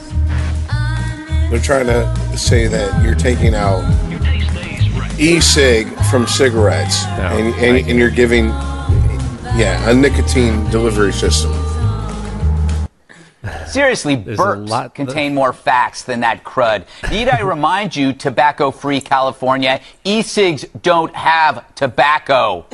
[1.50, 3.82] They're trying to say that you're taking out
[5.20, 8.46] e-cig from cigarettes, oh, and, and, and you're giving,
[9.56, 11.54] yeah, a nicotine delivery system.
[13.68, 16.86] Seriously, There's burps lot- contain more facts than that crud.
[17.12, 22.66] Need I remind you, tobacco-free California, e-cigs don't have tobacco.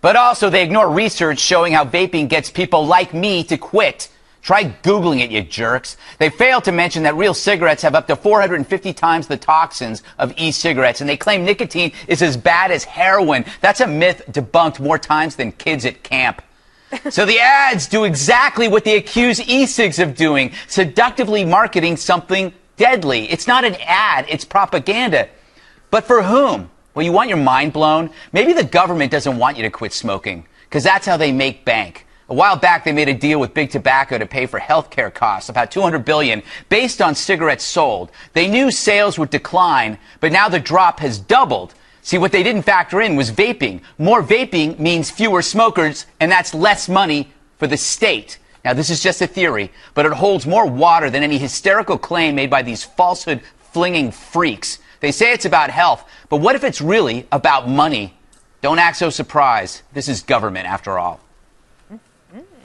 [0.00, 4.08] But also, they ignore research showing how vaping gets people like me to quit.
[4.46, 5.96] Try Googling it, you jerks.
[6.18, 10.32] They fail to mention that real cigarettes have up to 450 times the toxins of
[10.36, 13.44] e-cigarettes, and they claim nicotine is as bad as heroin.
[13.60, 16.42] That's a myth debunked more times than kids at camp.
[17.10, 23.28] So the ads do exactly what they accuse e-cigs of doing, seductively marketing something deadly.
[23.28, 25.28] It's not an ad, it's propaganda.
[25.90, 26.70] But for whom?
[26.94, 28.10] Well, you want your mind blown?
[28.32, 32.05] Maybe the government doesn't want you to quit smoking, because that's how they make bank.
[32.28, 35.48] A while back, they made a deal with Big Tobacco to pay for healthcare costs,
[35.48, 38.10] about 200 billion, based on cigarettes sold.
[38.32, 41.74] They knew sales would decline, but now the drop has doubled.
[42.02, 43.80] See, what they didn't factor in was vaping.
[43.96, 48.38] More vaping means fewer smokers, and that's less money for the state.
[48.64, 52.34] Now, this is just a theory, but it holds more water than any hysterical claim
[52.34, 53.40] made by these falsehood
[53.72, 54.80] flinging freaks.
[54.98, 58.16] They say it's about health, but what if it's really about money?
[58.62, 59.82] Don't act so surprised.
[59.92, 61.20] This is government, after all.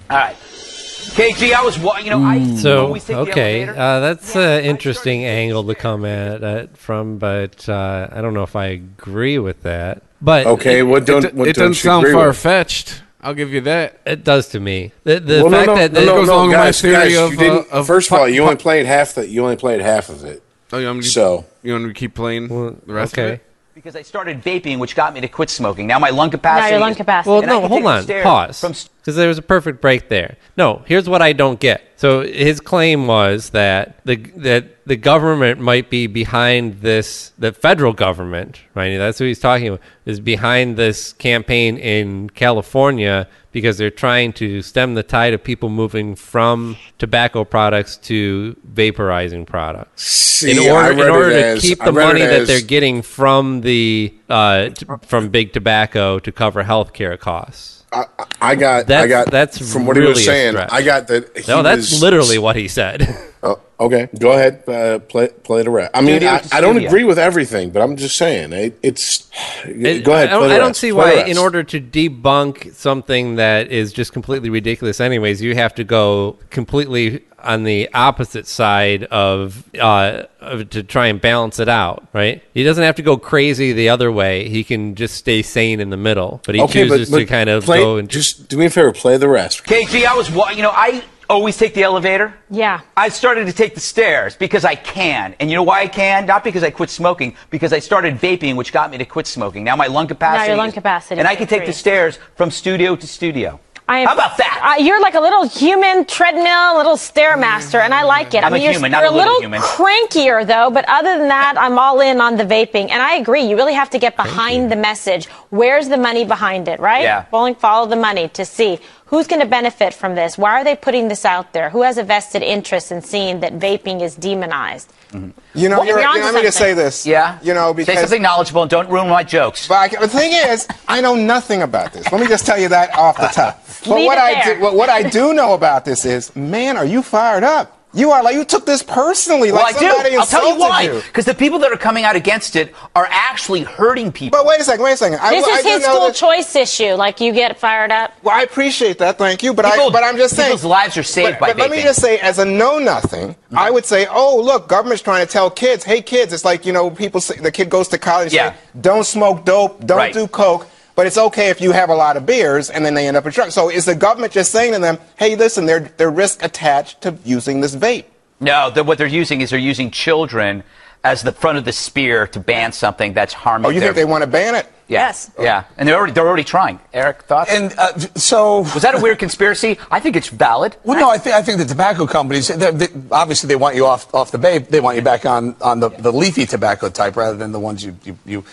[0.09, 0.35] All right.
[0.35, 5.25] KG, I was, you know, I So always take the okay, uh, that's an interesting
[5.25, 9.63] angle to come at it from, but uh, I don't know if I agree with
[9.63, 10.03] that.
[10.21, 13.01] But Okay, what don't it what it don't doesn't sound far fetched.
[13.23, 13.99] I'll give you that.
[14.05, 14.93] It does to me.
[15.03, 16.93] The, the Well, fact no, that no, that no, goes no, along with my theory
[17.13, 19.43] guys, of, you uh, of first of all, pu- you only played half the you
[19.43, 20.41] only played half of it.
[20.71, 23.25] Oh, you want me to, So you want me to keep playing the rest okay.
[23.27, 23.45] of it?
[23.75, 25.87] Because I started vaping, which got me to quit smoking.
[25.87, 26.61] Now my lung capacity.
[26.61, 27.29] Now your lung is- capacity.
[27.31, 28.05] Well, no, hold on.
[28.05, 28.59] Pause.
[28.59, 30.37] From st- because there was a perfect break there.
[30.55, 31.81] No, here's what I don't get.
[31.95, 37.31] So his claim was that the that the government might be behind this.
[37.37, 38.97] The federal government, right?
[38.97, 39.81] That's what he's talking about.
[40.05, 45.69] Is behind this campaign in California because they're trying to stem the tide of people
[45.69, 50.03] moving from tobacco products to vaporizing products.
[50.03, 54.13] See, in order, in order to as- keep the money that they're getting from the
[54.29, 57.80] uh, t- from big tobacco to cover healthcare costs.
[57.91, 58.05] I,
[58.39, 58.89] I got.
[58.89, 59.29] I got.
[59.29, 60.55] that's from what he was saying.
[60.55, 61.47] I got that.
[61.47, 63.07] No, that's was- literally what he said.
[63.43, 64.63] Oh, okay, go ahead.
[64.67, 65.91] Uh, play play the rest.
[65.95, 69.29] I mean, I, I don't agree with everything, but I'm just saying it, it's.
[69.63, 70.29] It- go ahead.
[70.29, 70.79] I don't, play the I don't rest.
[70.79, 75.55] see Play why, in order to debunk something that is just completely ridiculous, anyways, you
[75.55, 81.59] have to go completely on the opposite side of, uh, of to try and balance
[81.59, 82.43] it out, right?
[82.53, 84.49] He doesn't have to go crazy the other way.
[84.49, 87.25] He can just stay sane in the middle, but he okay, but, chooses but to
[87.25, 88.91] kind of play, go and just do me a favor.
[88.91, 89.63] Play the rest.
[89.63, 92.33] KG, I was, you know, I always take the elevator.
[92.49, 92.81] Yeah.
[92.97, 95.33] I started to take the stairs because I can.
[95.39, 96.25] And you know why I can?
[96.25, 99.63] Not because I quit smoking, because I started vaping, which got me to quit smoking.
[99.63, 100.39] Now my lung capacity.
[100.41, 103.59] Now your lung is- capacity And I can take the stairs from studio to studio.
[103.87, 104.75] I am, How about that?
[104.79, 108.37] Uh, you're like a little human treadmill, little stairmaster, and I like it.
[108.43, 109.59] I'm I mean, a you're, human, not you're a little little human.
[109.61, 113.41] crankier though, but other than that, I'm all in on the vaping, and I agree.
[113.43, 115.27] You really have to get behind the message.
[115.49, 117.03] Where's the money behind it, right?
[117.03, 117.25] Yeah.
[117.31, 118.79] Bowling, follow the money to see
[119.11, 120.37] who's going to benefit from this.
[120.37, 121.69] Why are they putting this out there?
[121.69, 124.91] Who has a vested interest in seeing that vaping is demonized?
[125.11, 125.31] Mm-hmm.
[125.53, 127.05] You know, Well, you're, you're onto let me just say this.
[127.05, 127.37] Yeah?
[127.43, 129.67] You know, because Say something knowledgeable and don't ruin my jokes.
[129.67, 132.09] But I, the thing is, I know nothing about this.
[132.09, 133.57] Let me just tell you that off the top.
[133.81, 136.77] But Leave what it I do, what, what I do know about this is, man,
[136.77, 137.80] are you fired up?
[137.93, 140.19] You are like you took this personally, Well, like I somebody do.
[140.19, 140.87] I'll tell you why.
[141.01, 144.39] Because the people that are coming out against it are actually hurting people.
[144.39, 145.19] But wait a second, wait a second.
[145.21, 146.93] I, This I is do his know school that- choice issue.
[146.93, 148.13] Like you get fired up.
[148.23, 149.53] Well, I appreciate that, thank you.
[149.53, 149.89] But I.
[149.91, 152.17] But I'm just saying, people's lives are saved but, by but let me just say,
[152.19, 156.01] as a know nothing, I would say, oh, look, government's trying to tell kids, hey,
[156.01, 158.51] kids, it's like you know, people say the kid goes to college, Yeah.
[158.53, 160.13] say, don't smoke dope, don't Right.
[160.13, 160.67] do coke.
[160.95, 163.25] But it's okay if you have a lot of beers and then they end up
[163.25, 163.53] in drugs.
[163.53, 167.17] So is the government just saying to them, hey, listen, there there's risk attached to
[167.23, 168.05] using this vape?
[168.39, 170.63] No, the, what they're using is they're using children
[171.03, 173.65] as the front of the spear to ban something that's harming.
[173.65, 174.67] Oh, you their, think they want to ban it?
[174.87, 175.07] Yeah.
[175.07, 175.31] Yes.
[175.39, 176.79] Yeah, and they're already they're already trying.
[176.93, 177.49] Eric, thoughts?
[177.49, 179.79] And uh, so, was that a weird conspiracy?
[179.89, 180.75] I think it's valid.
[180.83, 183.85] well, no, I think I think the tobacco companies, they, they, obviously, they want you
[183.85, 184.67] off off the vape.
[184.67, 187.85] They want you back on on the, the leafy tobacco type rather than the ones
[187.85, 188.43] you you you,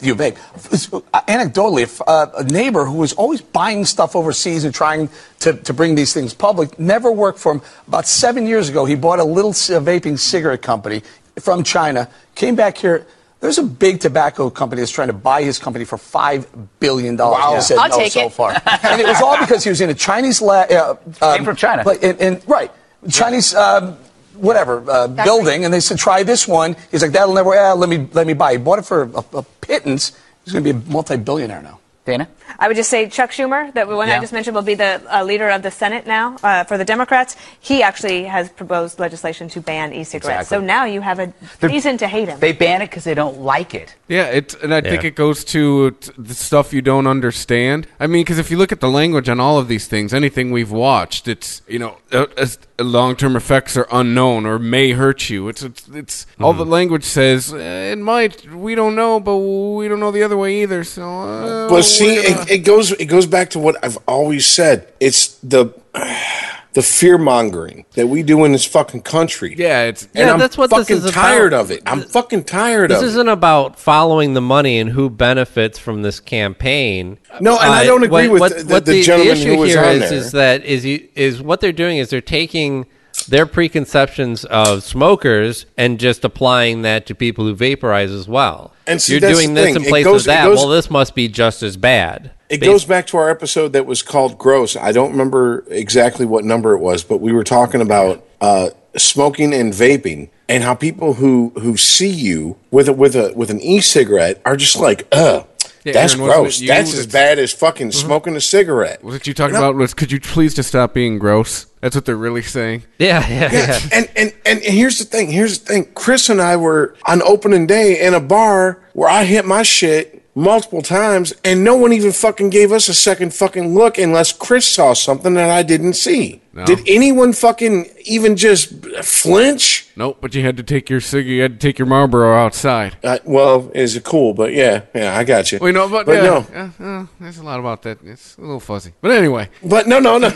[0.00, 0.38] you vape.
[0.72, 5.10] So, uh, anecdotally, if uh, a neighbor who was always buying stuff overseas and trying
[5.40, 7.62] to, to bring these things public never worked for him.
[7.86, 11.02] About seven years ago, he bought a little c- vaping cigarette company
[11.40, 12.08] from China.
[12.34, 13.06] Came back here.
[13.40, 16.46] There's a big tobacco company that's trying to buy his company for five
[16.78, 17.38] billion dollars.
[17.40, 17.54] Wow.
[17.56, 18.32] He said I'll no take so it.
[18.32, 18.50] far,
[18.84, 20.70] and it was all because he was in a Chinese lab.
[20.70, 21.82] Uh, um, Came from China.
[21.84, 22.70] like, and, and- right,
[23.10, 23.54] Chinese.
[23.54, 23.96] Um,
[24.34, 26.74] Whatever uh, building, and they said try this one.
[26.90, 27.54] He's like that'll never.
[27.54, 28.52] Yeah, let me let me buy.
[28.52, 30.18] He bought it for a, a pittance.
[30.42, 31.80] He's going to be a multi-billionaire now.
[32.04, 32.28] Dana?
[32.58, 34.16] I would just say Chuck Schumer, that one Yeah.
[34.16, 36.84] I just mentioned, will be the uh, leader of the Senate now uh, for the
[36.84, 37.36] Democrats.
[37.60, 40.48] He actually has proposed legislation to ban e-cigarettes.
[40.48, 40.56] Exactly.
[40.56, 42.40] So now you have a reason to hate him.
[42.40, 43.94] They ban it because they don't like it.
[44.08, 47.86] Yeah, it's and I think it goes to the stuff you don't understand.
[48.00, 50.50] I mean, because if you look at the language on all of these things, anything
[50.50, 55.48] we've watched, it's you know, uh, as- long-term effects are unknown or may hurt you.
[55.48, 58.44] It's it's, it's all the language says eh, it might.
[58.52, 60.82] We don't know, but we don't know the other way either.
[60.84, 64.92] So, uh, But see, it, it goes it goes back to what I've always said.
[65.00, 65.72] It's the
[66.74, 69.54] the fear mongering that we do in this fucking country.
[69.58, 71.14] yeah, it's and Yeah, I'm that's what this fucking is about.
[71.14, 71.82] tired of it.
[71.84, 73.00] I'm fucking tired of it.
[73.00, 73.08] This of it.
[73.10, 77.18] isn't about following the money and who benefits from this campaign.
[77.40, 79.96] No, and I uh, don't agree with the- the gentleman issue who was here on
[79.96, 80.12] is, there.
[80.14, 82.86] is that is you, is what they're doing is they're taking
[83.26, 88.72] their preconceptions of smokers and just applying that to people who vaporize as well.
[88.86, 89.76] And see, you're doing this thing.
[89.76, 90.44] in place goes- of that.
[90.46, 92.30] goes- well, this must be just as bad.
[92.48, 94.76] It Bas- goes back to our episode that was called Gross.
[94.76, 99.54] I don't remember exactly what number it was, but we were talking about uh, smoking
[99.54, 103.60] and vaping and how people who who see you with a, with a with an
[103.60, 105.46] e-cigarette are just like, ugh,
[105.84, 106.60] Yeah, that's Aaron, gross.
[106.60, 108.06] you That's as bad as fucking mm-hmm.
[108.06, 109.02] smoking a cigarette.
[109.02, 111.66] what you talking about was, could you please just stop being gross?
[111.80, 112.84] That's what they're really saying.
[112.98, 113.80] yeah, yeah, Yeah, yeah.
[113.92, 115.30] and, and and here's the thing.
[115.30, 115.84] Here's the thing.
[115.94, 120.21] Chris and I were on opening day in a bar where I hit my shit
[120.34, 124.66] multiple times, and no one even fucking gave us a second fucking look unless Chris
[124.66, 126.40] saw something that I didn't see.
[126.54, 126.64] No.
[126.66, 129.88] Did anyone fucking even just flinch?
[129.96, 131.26] Nope, but you had to take your cig.
[131.26, 132.96] You had to take your Marlboro outside.
[133.02, 134.34] Uh, well, is it cool?
[134.34, 135.58] But yeah, yeah, I got you.
[135.60, 137.98] We know, but, but yeah, no, yeah, uh, there's a lot about that.
[138.04, 139.48] It's a little fuzzy, but anyway.
[139.62, 140.30] But no, no, no.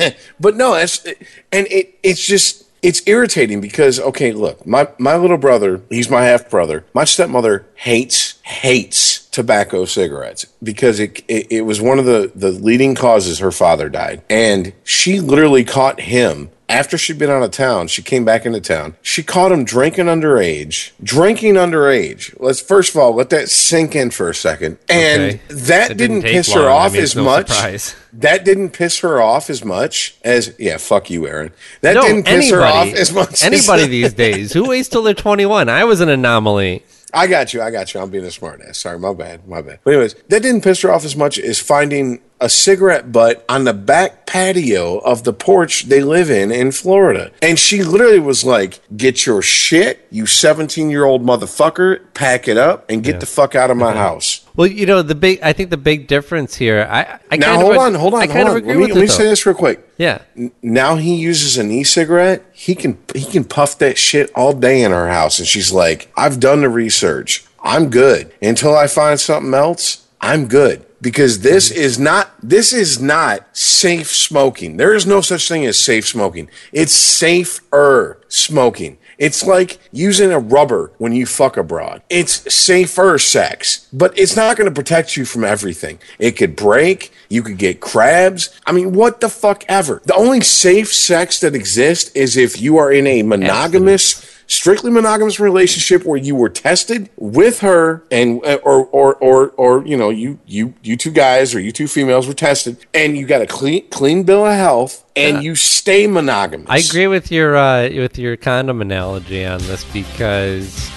[0.40, 1.06] but no, that's
[1.50, 6.24] and it it's just it's irritating because okay, look, my my little brother, he's my
[6.24, 6.84] half brother.
[6.92, 12.50] My stepmother hates hates tobacco cigarettes because it, it it was one of the the
[12.50, 17.50] leading causes her father died, and she literally caught him after she'd been out of
[17.50, 18.96] town, she came back into town.
[19.02, 20.92] She caught him drinking underage.
[21.02, 22.34] Drinking underage.
[22.40, 24.78] Let's first of all let that sink in for a second.
[24.88, 25.40] And Okay.
[25.48, 26.68] that didn't, didn't piss her long.
[26.68, 27.48] I off mean, as no much.
[27.50, 27.94] surprise.
[28.14, 31.52] That didn't piss her off as much as yeah, fuck you, Aaron.
[31.82, 33.32] That no, didn't piss her off as much.
[33.32, 35.68] as- Anybody these days who waits till they're 21?
[35.68, 36.84] I was an anomaly.
[37.14, 37.60] I got you.
[37.60, 38.00] I got you.
[38.00, 38.78] I'm being a smart ass.
[38.78, 39.46] Sorry, my bad.
[39.46, 39.80] My bad.
[39.84, 43.64] But anyways, that didn't piss her off as much as finding a cigarette butt on
[43.64, 47.30] the back patio of the porch they live in in Florida.
[47.40, 52.00] And she literally was like, "Get your shit, you 17 year old motherfucker.
[52.14, 53.98] Pack it up and get the fuck out of my mm-hmm.
[53.98, 55.40] house." Well, you know the big.
[55.40, 56.86] I think the big difference here.
[56.90, 58.54] I, I now kind hold of, on, hold on, I hold on.
[58.54, 59.88] let me, let me say this real quick.
[59.96, 60.22] Yeah.
[60.62, 62.44] Now he uses an e-cigarette.
[62.52, 66.10] He can he can puff that shit all day in our house, and she's like,
[66.16, 67.44] "I've done the research.
[67.62, 68.34] I'm good.
[68.42, 74.06] Until I find something else, I'm good." Because this is not this is not safe
[74.06, 74.78] smoking.
[74.78, 76.48] There is no such thing as safe smoking.
[76.72, 78.98] It's safer smoking.
[79.18, 82.02] It's like using a rubber when you fuck abroad.
[82.08, 86.00] It's safer sex, but it's not going to protect you from everything.
[86.18, 87.12] It could break.
[87.28, 88.58] You could get crabs.
[88.66, 90.02] I mean, what the fuck ever.
[90.04, 95.40] The only safe sex that exists is if you are in a monogamous, strictly monogamous
[95.40, 100.10] relationship where you were tested with her and uh, or or or or you know
[100.10, 103.46] you you you two guys or you two females were tested and you got a
[103.46, 106.66] clean clean bill of health and you stay monogamous.
[106.68, 110.90] I agree with your uh, with your condom analogy on this because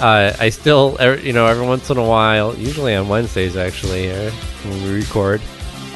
[0.00, 4.10] uh, I still, er, you know, every once in a while, usually on Wednesdays actually,
[4.10, 4.30] uh,
[4.64, 5.40] when we record,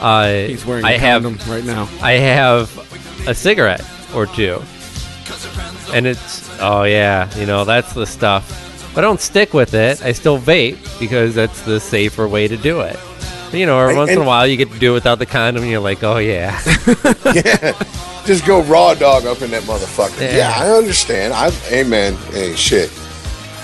[0.01, 1.88] uh, He's wearing I a have condom right now.
[2.01, 2.76] I have
[3.28, 3.84] a cigarette
[4.14, 4.62] or two,
[5.93, 8.66] and it's oh yeah, you know that's the stuff.
[8.95, 10.03] But I don't stick with it.
[10.03, 12.99] I still vape because that's the safer way to do it.
[13.53, 15.26] You know, every And- once in a while you get to do it without the
[15.26, 16.61] condom, and you're like, oh yeah.
[17.35, 17.72] yeah,
[18.24, 20.20] just go raw dog up in that motherfucker.
[20.20, 20.37] Yeah.
[20.37, 21.33] Yeah, I understand.
[21.33, 22.91] I, hey man, hey shit.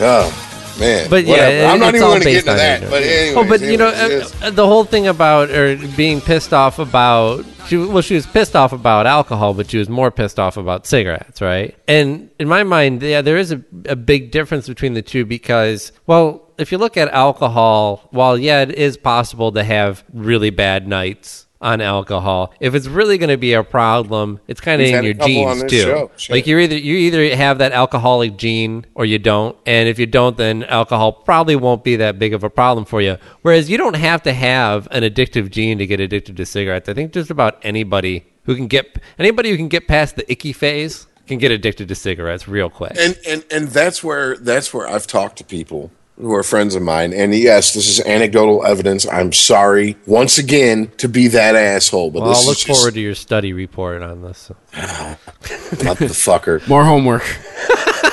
[0.00, 0.30] Oh
[0.78, 1.56] man, But Whatever.
[1.56, 2.80] yeah, I'm not it's even going to get based into on that.
[2.80, 2.90] you know.
[2.90, 4.42] But anyways, oh, but you know, anyways, uh, yes.
[4.42, 8.54] uh, the whole thing about or being pissed off about she well, she was pissed
[8.54, 11.76] off about alcohol, but she was more pissed off about cigarettes, right?
[11.88, 15.92] And in my mind, yeah, there is a, a big difference between the two because,
[16.06, 20.86] well, if you look at alcohol, while yeah, it is possible to have really bad
[20.86, 22.54] nights on alcohol.
[22.60, 25.82] If it's really going to be a problem, it's kind of in your genes too.
[25.82, 26.10] show.
[26.30, 30.06] Like you either you either have that alcoholic gene or you don't, and if you
[30.06, 33.18] don't, then alcohol probably won't be that big of a problem for you.
[33.42, 36.88] Whereas you don't have to have an addictive gene to get addicted to cigarettes.
[36.88, 40.52] I think just about anybody who can get anybody who can get past the icky
[40.52, 42.92] phase can get addicted to cigarettes real quick.
[42.96, 46.82] and and and that's where that's where I've talked to people who are friends of
[46.82, 47.12] mine.
[47.12, 49.06] And yes, this is anecdotal evidence.
[49.06, 52.78] I'm sorry once again to be that asshole, but well, this I'll look is just,
[52.78, 54.50] forward to your study report on this.
[54.74, 56.66] Ah, motherfucker.
[56.68, 57.22] More homework.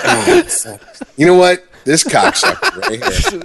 [1.16, 1.64] You know what?
[1.86, 3.42] This cocksucker right here.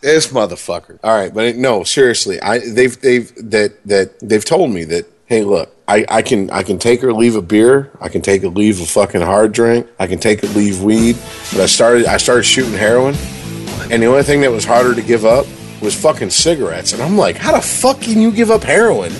[0.00, 0.98] This motherfucker.
[1.04, 5.44] All right, but no, seriously, I they've they've that that they've told me that hey,
[5.44, 8.48] look, I, I can I can take or leave a beer, I can take or
[8.48, 11.16] leave a fucking hard drink, I can take or leave weed,
[11.52, 13.14] but I started I started shooting heroin,
[13.92, 15.46] and the only thing that was harder to give up
[15.80, 19.12] was fucking cigarettes, and I'm like, how the fuck can you give up heroin,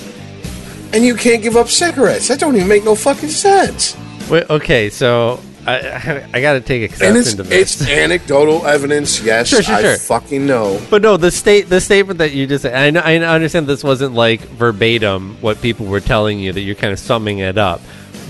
[0.93, 2.27] and you can't give up cigarettes?
[2.27, 3.95] That don't even make no fucking sense.
[4.29, 7.81] Wait, okay, so I I, I got to take And exception to this.
[7.81, 9.21] it's anecdotal evidence.
[9.21, 9.97] Yes, Sure, sure, I sure.
[9.97, 10.79] fucking know.
[10.89, 14.13] But no, the state the statement that you just I know, I understand this wasn't
[14.13, 17.81] like verbatim what people were telling you that you're kind of summing it up.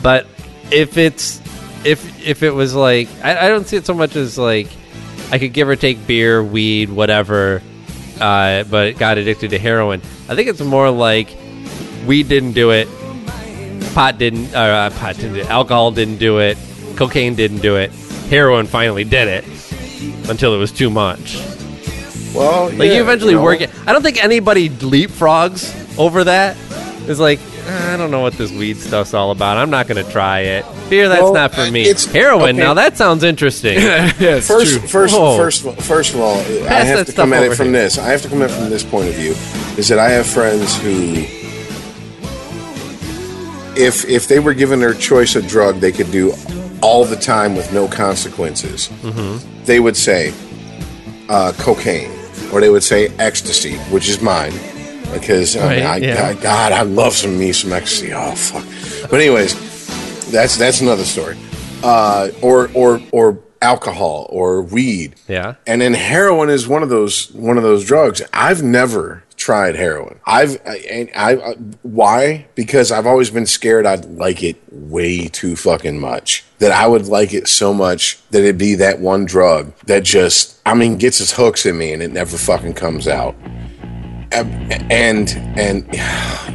[0.02, 0.26] But
[0.72, 1.40] if it's
[1.86, 4.68] if if it was like I, I don't see it so much as like
[5.34, 7.64] I could give or take beer, weed, whatever,
[8.22, 10.00] uh, but got addicted to heroin.
[10.30, 11.36] I think it's more like
[12.06, 12.88] weed didn't do it,
[13.96, 16.56] pot didn't, uh, pot didn't, do it, alcohol didn't do it,
[16.96, 17.90] cocaine didn't do it,
[18.30, 21.38] heroin finally did it until it was too much.
[22.36, 23.44] Well, Like yeah, you eventually you know.
[23.44, 23.72] work it.
[23.88, 26.56] I don't think anybody leapfrogs over that.
[27.10, 29.58] It's like "Ah, I don't know what this weed stuff's all about.
[29.58, 30.66] I'm not going to try it.
[30.90, 31.82] Beer, that's Well, not for me.
[31.84, 32.42] it's- Heroin.
[32.42, 32.52] okay.
[32.58, 33.76] Now that sounds interesting.
[33.80, 35.38] it's first, first, Whoa.
[35.38, 36.38] first, of all, first of all,
[36.68, 37.84] I have to come at it from here.
[37.84, 37.98] this.
[37.98, 39.32] I have to come at it from this point of view.
[39.78, 41.24] Is that I have friends who,
[43.76, 46.34] if if they were given their choice of drug, they could do
[46.82, 49.64] all the time with no consequences, Mm-hmm.
[49.66, 50.34] they would say
[51.30, 52.12] uh, cocaine
[52.52, 54.52] or they would say ecstasy, which is mine
[55.14, 56.28] because I mean, Right, I, yeah.
[56.28, 58.14] I- God, I love some me some ecstasy.
[58.14, 58.66] Oh fuck!
[59.10, 61.38] But anyways, that's that's another story.
[61.84, 65.16] Uh, or or or alcohol or weed.
[65.28, 65.56] Yeah.
[65.66, 68.22] And then heroin is one of those one of those drugs.
[68.34, 70.20] I've never tried heroin.
[70.26, 72.46] I've I, I, I why?
[72.56, 76.44] Because I've always been scared I'd like it way too fucking much.
[76.60, 80.60] That I would like it so much that it'd be that one drug that just
[80.66, 83.36] I mean gets its hooks in me and it never fucking comes out.
[84.34, 85.86] And and,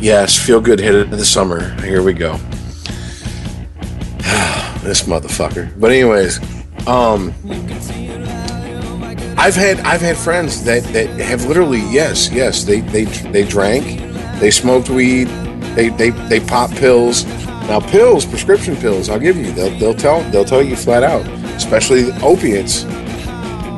[0.02, 1.74] yes, feel good hit of the summer.
[1.82, 2.32] Here we go.
[4.82, 5.78] this motherfucker.
[5.78, 6.40] But anyways,
[6.86, 7.32] um
[9.38, 14.00] I've had I've had friends that that have literally yes yes they they they drank,
[14.40, 15.26] they smoked weed,
[15.76, 17.24] they they they pop pills.
[17.68, 19.52] Now pills, prescription pills, I'll give you.
[19.52, 21.24] They'll they'll tell they'll tell you flat out,
[21.54, 22.84] especially opiates.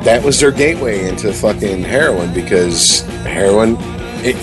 [0.03, 3.77] That was their gateway into fucking heroin because heroin
[4.23, 4.35] it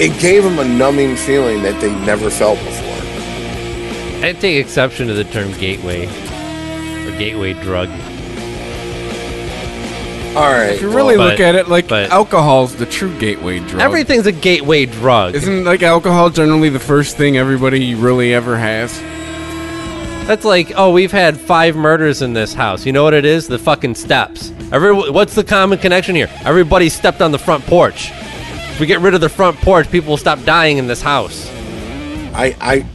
[0.00, 2.84] it gave them a numbing feeling that they never felt before.
[4.24, 7.88] I take exception to the term gateway or gateway drug.
[10.36, 10.74] All right.
[10.74, 13.80] If you really well, look but- at it, like but- alcohol's the true gateway drug.
[13.80, 15.34] Everything's a gateway drug.
[15.34, 19.00] Isn't like alcohol generally the first thing everybody really ever has?
[20.28, 22.84] That's like, oh, we've had five murders in this house.
[22.84, 23.48] You know what it is?
[23.48, 24.50] The fucking steps.
[24.70, 26.28] Every, what's the common connection here?
[26.44, 28.10] Everybody stepped on the front porch.
[28.12, 31.48] If we get rid of the front porch, people will stop dying in this house.
[32.34, 32.86] I, I,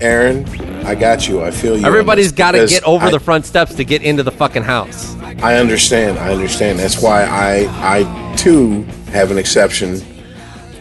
[0.00, 0.48] Aaron,
[0.86, 1.42] I got you.
[1.42, 1.84] I feel you.
[1.84, 5.16] Everybody's got to get over I- the front steps to get into the fucking house.
[5.42, 6.16] I understand.
[6.16, 6.78] I understand.
[6.78, 7.66] That's why I,
[7.98, 10.00] I too have an exception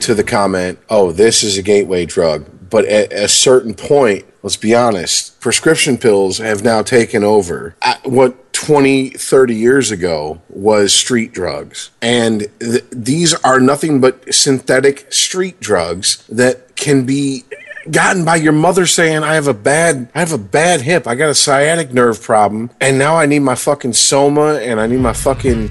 [0.01, 0.77] to the comment.
[0.91, 2.45] Oh, this is a gateway drug.
[2.69, 8.05] But at a certain point, let's be honest, prescription pills have now taken over at
[8.05, 11.91] what 20, 30 years ago was street drugs.
[12.01, 17.45] And th- these are nothing but synthetic street drugs that can be
[17.91, 21.07] gotten by your mother saying I have a bad I have a bad hip.
[21.07, 24.87] I got a sciatic nerve problem and now I need my fucking soma and I
[24.87, 25.69] need my fucking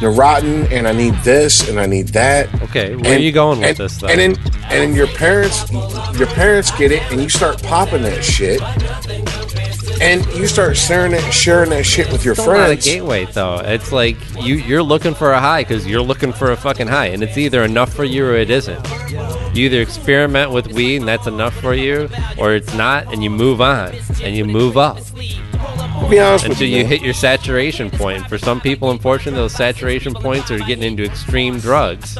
[0.00, 2.52] Neurontin and I need this and I need that.
[2.62, 4.06] Okay, where are you going with and, this, though?
[4.06, 5.70] And then and then your parents
[6.18, 8.60] your parents get it and you start popping that shit.
[10.00, 13.58] And you start sharing that sharing that shit with your Still not a gateway though.
[13.58, 17.06] It's like you you're looking for a high because you're looking for a fucking high,
[17.06, 18.86] and it's either enough for you or it isn't.
[19.54, 23.30] You either experiment with weed and that's enough for you, or it's not, and you
[23.30, 24.98] move on and you move up
[25.60, 26.78] I'll be honest with until you.
[26.78, 28.28] you hit your saturation point.
[28.28, 32.16] For some people, unfortunately, those saturation points are getting into extreme drugs.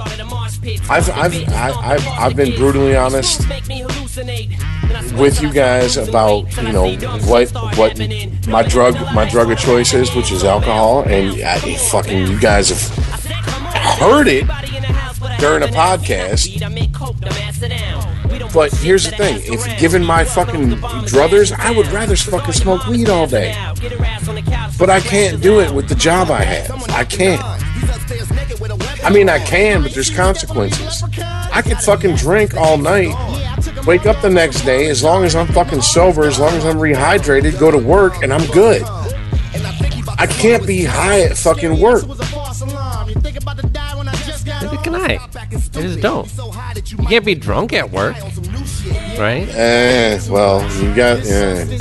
[0.91, 3.49] I've I've I- I've I've been brutally honest
[5.16, 6.95] with you guys about you know
[7.26, 7.99] what what
[8.49, 11.59] my drug my drug of choice is, which is alcohol, and I,
[11.91, 14.47] fucking you guys have heard it
[15.39, 16.49] during a podcast.
[18.53, 20.70] But here's the thing: if given my fucking
[21.07, 23.55] druthers, I would rather fucking smoke weed all day.
[24.78, 26.90] But I can't do it with the job I have.
[26.90, 27.42] I can't.
[29.05, 31.03] I mean, I can, but there's consequences.
[31.53, 33.14] I could fucking drink all night,
[33.86, 36.76] wake up the next day, as long as I'm fucking sober, as long as I'm
[36.76, 38.82] rehydrated, go to work, and I'm good.
[40.20, 42.05] I can't be high at fucking work.
[44.46, 45.18] Neither can I.
[45.34, 46.28] I just don't.
[46.90, 48.16] You can't be drunk at work,
[49.18, 49.48] right?
[49.48, 51.78] Eh, well, you got eh.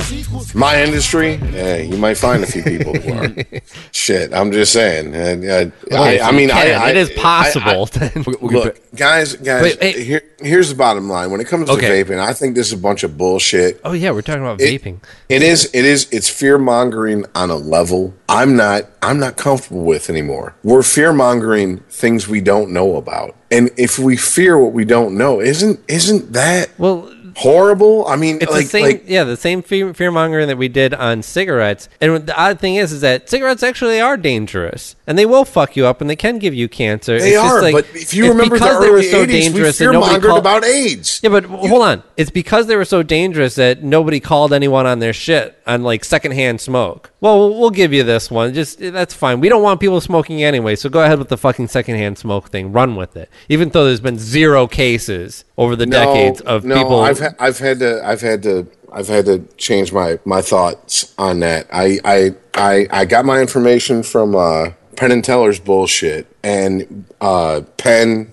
[0.54, 1.34] my industry.
[1.54, 3.60] Eh, you might find a few people who are.
[3.92, 5.14] Shit, I'm just saying.
[5.14, 6.72] Eh, I, I mean, I.
[6.72, 7.88] I, it is possible.
[8.42, 9.62] Look, guys, guys.
[9.62, 10.04] Wait, hey.
[10.04, 11.30] Here, here's the bottom line.
[11.30, 12.02] When it comes to Okay.
[12.02, 13.80] vaping, I think this is a bunch of bullshit.
[13.84, 15.02] oh yeah, we're talking about It- vaping.
[15.28, 15.70] It is.
[15.72, 16.08] It is.
[16.10, 18.84] It's fear mongering on a level I'm not.
[19.02, 20.54] I'm not comfortable with anymore.
[20.62, 25.16] We're fear mongering things we don't know about, and if we fear what we don't
[25.16, 28.06] know, isn't isn't that well horrible?
[28.06, 30.68] I mean, It's like, the same, like yeah, the same fear, fear mongering that we
[30.68, 31.88] did on cigarettes.
[32.00, 35.76] And the odd thing is, is that cigarettes actually are dangerous, and they will fuck
[35.76, 37.18] you up, and they can give you cancer.
[37.18, 39.24] They It's just are, like- but if you remember the because they were early so
[39.24, 41.20] 80s, we nobody fear-mongered called- about AIDS.
[41.22, 44.98] Yeah, but hold on, it's because they were so dangerous that nobody called anyone on
[44.98, 47.10] their shit on like secondhand smoke.
[47.20, 48.54] Well, we'll give you this one.
[48.54, 49.40] Just that's fine.
[49.40, 52.72] We don't want people smoking anyway, so go ahead with the fucking secondhand smoke thing.
[52.72, 56.76] Run with it, even though there's been zero cases over the No, decades of no,
[56.76, 57.04] people.
[57.38, 61.14] I've ha- I've had to I've had to I've had to change my my thoughts
[61.18, 61.66] on that.
[61.72, 67.60] I I I, I got my information from uh, Penn and Teller's bullshit, and uh,
[67.76, 68.32] Penn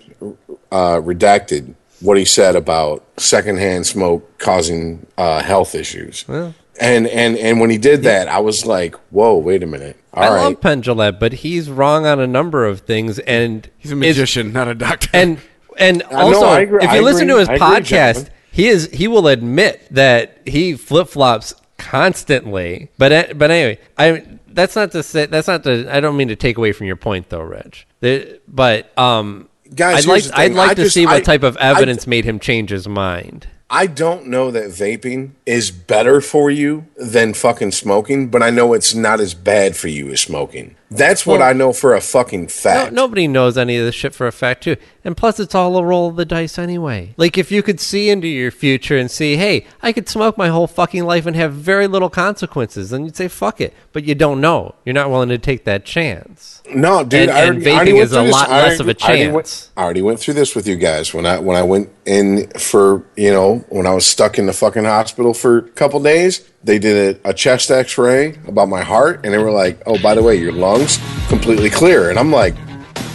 [0.71, 6.25] uh, redacted what he said about secondhand smoke causing uh, health issues.
[6.27, 6.53] Well.
[6.79, 9.95] And and and when he did that, I was like, "Whoa, wait a minute!
[10.13, 13.69] All I right, love Penn Jillette, but he's wrong on a number of things, and
[13.77, 15.07] He's a magician, not a doctor.
[15.13, 15.39] And
[15.77, 17.85] and I know, also, I agree- if I you listen agree- to his I podcast,
[17.85, 18.31] gentlemen.
[18.55, 22.89] He is he will admit that he flip flops constantly.
[22.97, 25.93] But but anyway, I that's not to say that's not to.
[25.93, 27.85] I don't mean to take away from your point though, Rich.
[27.99, 31.43] The- but um, Guys, I'd like I'd like I to just- see what I- type
[31.43, 33.47] of I- evidence made him change his mind.
[33.67, 38.73] I don't know that vaping is better for you than fucking smoking, but I know
[38.73, 40.75] it's not as bad for you as smoking.
[40.91, 42.93] That's what I know for a fucking No, fact.
[42.93, 44.75] nobody knows any of this shit for a fact, too.
[45.03, 47.13] And plus, it's all a roll of the dice anyway.
[47.17, 50.49] Like, if you could see into your future and see, hey, I could smoke my
[50.49, 53.73] whole fucking life and have very little consequences, then you'd say, fuck it.
[53.93, 54.75] But you don't know.
[54.85, 56.61] You're not willing to take that chance.
[56.73, 58.33] No, dude, And- I and already, I already vaping went is a through this.
[58.33, 60.75] lot less of a already- I already went- I already went through this with you
[60.75, 64.45] guys when I when I went in for you know when I was stuck in
[64.45, 66.41] the fucking hospital for a couple days.
[66.65, 70.15] They did a, a chest X-ray about my heart, and they were like, "Oh, by
[70.15, 70.99] the way, your lungs
[71.29, 72.55] completely clear." And I'm like,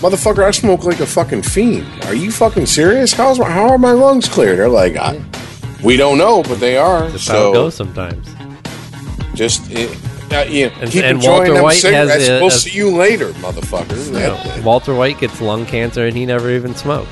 [0.00, 1.86] "Motherfucker, I smoke like a fucking fiend.
[2.04, 3.12] Are you fucking serious?
[3.12, 5.20] How's my, how are my lungs clear?" They're like, I,
[5.82, 8.28] "We don't know, but they are." That's so how it goes sometimes.
[9.34, 9.90] just it,
[10.32, 12.70] uh, you know, And- keep and enjoying Walter them White has a- we'll a- see
[12.70, 14.12] you later, motherfucker.
[14.12, 17.08] No, Walter White gets lung cancer and he never even smoked.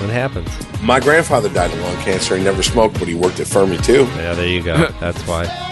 [0.00, 0.48] What happens?
[0.80, 2.34] My grandfather died of lung cancer.
[2.36, 4.04] He never smoked, but he worked at Fermi too.
[4.16, 4.88] Yeah, there you go.
[5.00, 5.44] That's why.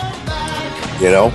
[1.01, 1.33] You know,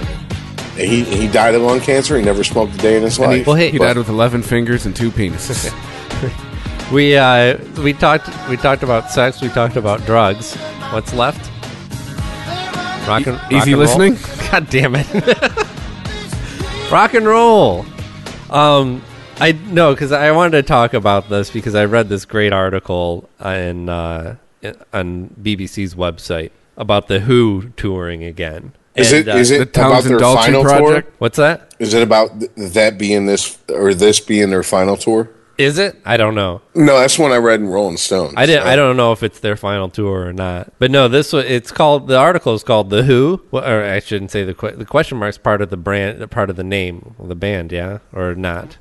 [0.77, 2.17] And he he died of lung cancer.
[2.17, 3.47] He never smoked a day in his And he, life.
[3.47, 5.71] Well, hey- he died with 11 fingers and two penises.
[6.91, 9.41] We uh we talked we talked about sex.
[9.41, 10.53] We talked about drugs.
[10.93, 11.49] What's left?
[13.07, 13.97] Rock and, rock easy and roll?
[13.97, 14.17] listening?
[14.51, 15.07] God damn it!
[16.91, 17.87] rock and roll.
[18.51, 19.01] Um,
[19.39, 23.27] I no, because I wanted to talk about this because I read this great article
[23.43, 24.35] in uh,
[24.93, 28.73] on BBC's website about the Who touring again.
[28.95, 31.03] Is it uh, is it about their final tour?
[31.17, 31.73] What's that?
[31.79, 35.29] Is it about th- that being this or this being their final tour?
[35.57, 35.95] Is it?
[36.03, 36.61] I don't know.
[36.73, 38.33] No, that's one I read in Rolling Stone.
[38.35, 38.63] I didn't.
[38.63, 40.73] so- I don't know if it's their final tour or not.
[40.79, 41.45] But no, this was.
[41.45, 42.07] It's called.
[42.07, 43.41] The article is called the Who.
[43.51, 46.49] Well, or I shouldn't say the que- the question mark's part of the brand, part
[46.49, 47.71] of the name of the band.
[47.71, 48.77] Yeah, or not?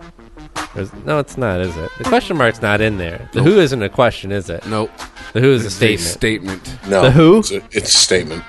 [0.75, 1.61] There's- no, it's not.
[1.61, 1.91] Is it?
[1.99, 3.29] The question mark's not in there.
[3.33, 3.47] The Nope.
[3.53, 4.67] Who isn't a question, is it?
[4.67, 4.91] Nope.
[5.33, 5.77] The Who is a It's a
[6.09, 6.67] statement.
[6.67, 6.89] statement.
[6.89, 7.39] No, The Who.
[7.39, 8.43] It's a, it's a statement.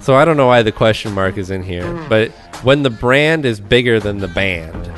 [0.00, 2.30] So I don't know why the question mark is in here, but
[2.62, 4.92] when the brand is bigger than the band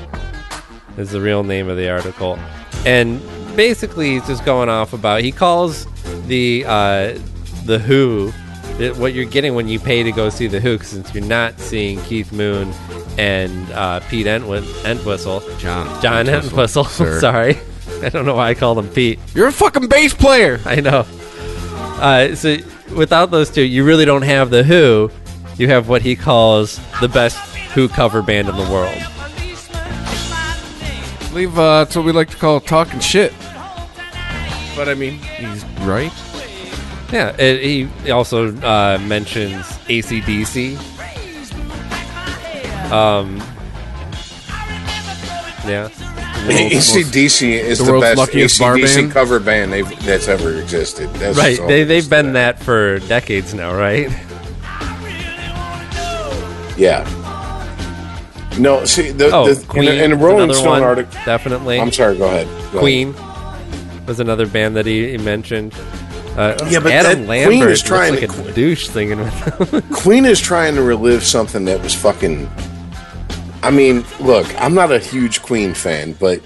[0.97, 2.39] is the real name of the article,
[2.87, 3.21] and
[3.57, 5.87] basically he's just going off about he calls
[6.27, 7.19] the uh,
[7.65, 8.33] the Who
[8.79, 11.59] it- what you're getting when you pay to go see the Who, since you're not
[11.61, 12.73] seeing Keith Moon
[13.19, 17.21] and uh, Pete Entw- Entwistle, John John Entwistle, Entwistle.
[17.21, 17.59] Sorry,
[18.03, 19.19] I don't know why I called him Pete.
[19.35, 20.61] You're a fucking bass player.
[20.65, 21.07] I know.
[22.01, 22.57] Uh, so
[22.97, 25.11] without those two, you really don't have the Who.
[25.59, 27.39] You have what he calls the best
[27.75, 29.03] Who cover band in the world.
[31.33, 31.59] Leave.
[31.59, 33.33] Uh, that's what we like to call talking shit.
[34.77, 36.13] But I mean, he's right.
[37.13, 40.77] Yeah, it, he also uh, mentions ACDC.
[42.91, 43.39] Um,
[45.67, 45.89] yeah.
[46.49, 49.13] ACDC is the the, world's best luckiest bar band?
[49.13, 51.09] cover band they've, that's ever existed.
[51.15, 54.09] That's Right, They they've been that for decades now, right?
[56.77, 57.07] Yeah.
[58.59, 61.13] No, see the, Oh, the Queen in, the- in the Rolling Stone one, article.
[61.25, 61.79] definitely.
[61.81, 62.19] I'm sorry.
[62.19, 62.47] Go ahead.
[62.47, 62.81] Go ahead.
[62.81, 63.15] Queen
[64.07, 65.75] was another band that he, he mentioned.
[66.37, 69.71] Uh, Yeah, but Adam that- Lambert Queen is trying like to- a douche singing with
[69.71, 69.83] them.
[69.93, 72.49] Queen is trying to relive something that was fucking.
[73.63, 76.41] I mean, look, I'm not a huge Queen fan, but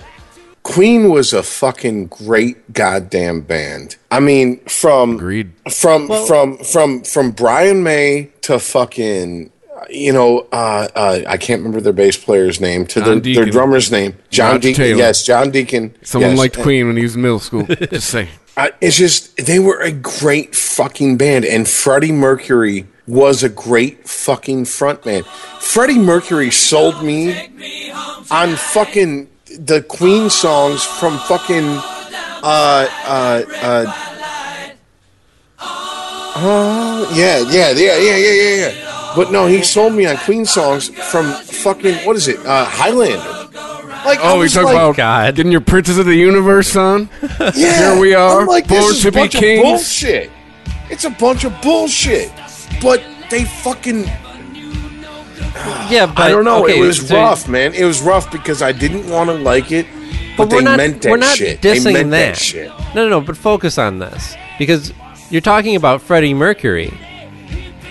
[0.63, 3.97] Queen was a fucking great goddamn band.
[4.11, 5.53] I mean, from Agreed.
[5.71, 9.51] from from from from Brian May to fucking
[9.89, 13.93] you know uh, uh, I can't remember their bass player's name to their, their drummer's
[13.93, 14.99] name John Roger Deacon Taylor.
[14.99, 16.39] yes John Deacon Someone yes.
[16.39, 17.65] liked Queen when he was in middle school.
[17.67, 18.29] Just say.
[18.57, 24.09] I, it's just they were a great fucking band, and Freddie Mercury was a great
[24.09, 25.25] fucking frontman.
[25.61, 27.49] Freddie Mercury sold me
[28.31, 29.29] on fucking
[29.59, 31.65] the Queen songs from fucking
[32.43, 34.13] uh uh uh.
[36.39, 39.13] Oh yeah, yeah, yeah, yeah, yeah, yeah, yeah.
[39.17, 42.45] But no, he sold me on Queen songs from fucking what is it?
[42.45, 43.19] Uh, Highlander.
[44.05, 47.09] Like, Oh, we was talk like, about getting your Princess of the Universe on.
[47.41, 49.59] Yeah, Here we are, I'm like, born this is to a be bunch kings.
[49.61, 50.31] Of bullshit.
[50.91, 52.31] It's a bunch of bullshit.
[52.83, 54.05] But they fucking.
[55.91, 56.65] yeah, but I don't know.
[56.65, 57.75] okay, it was so- rough, man.
[57.75, 59.87] It was rough because I didn't want to like it,
[60.37, 61.63] But, we're not, we're not shit.
[61.63, 62.35] They dissing meant that.
[62.35, 62.69] that shit.
[62.95, 63.21] No, no, no.
[63.21, 64.93] But focus on this because
[65.31, 66.93] you're talking about Freddie Mercury.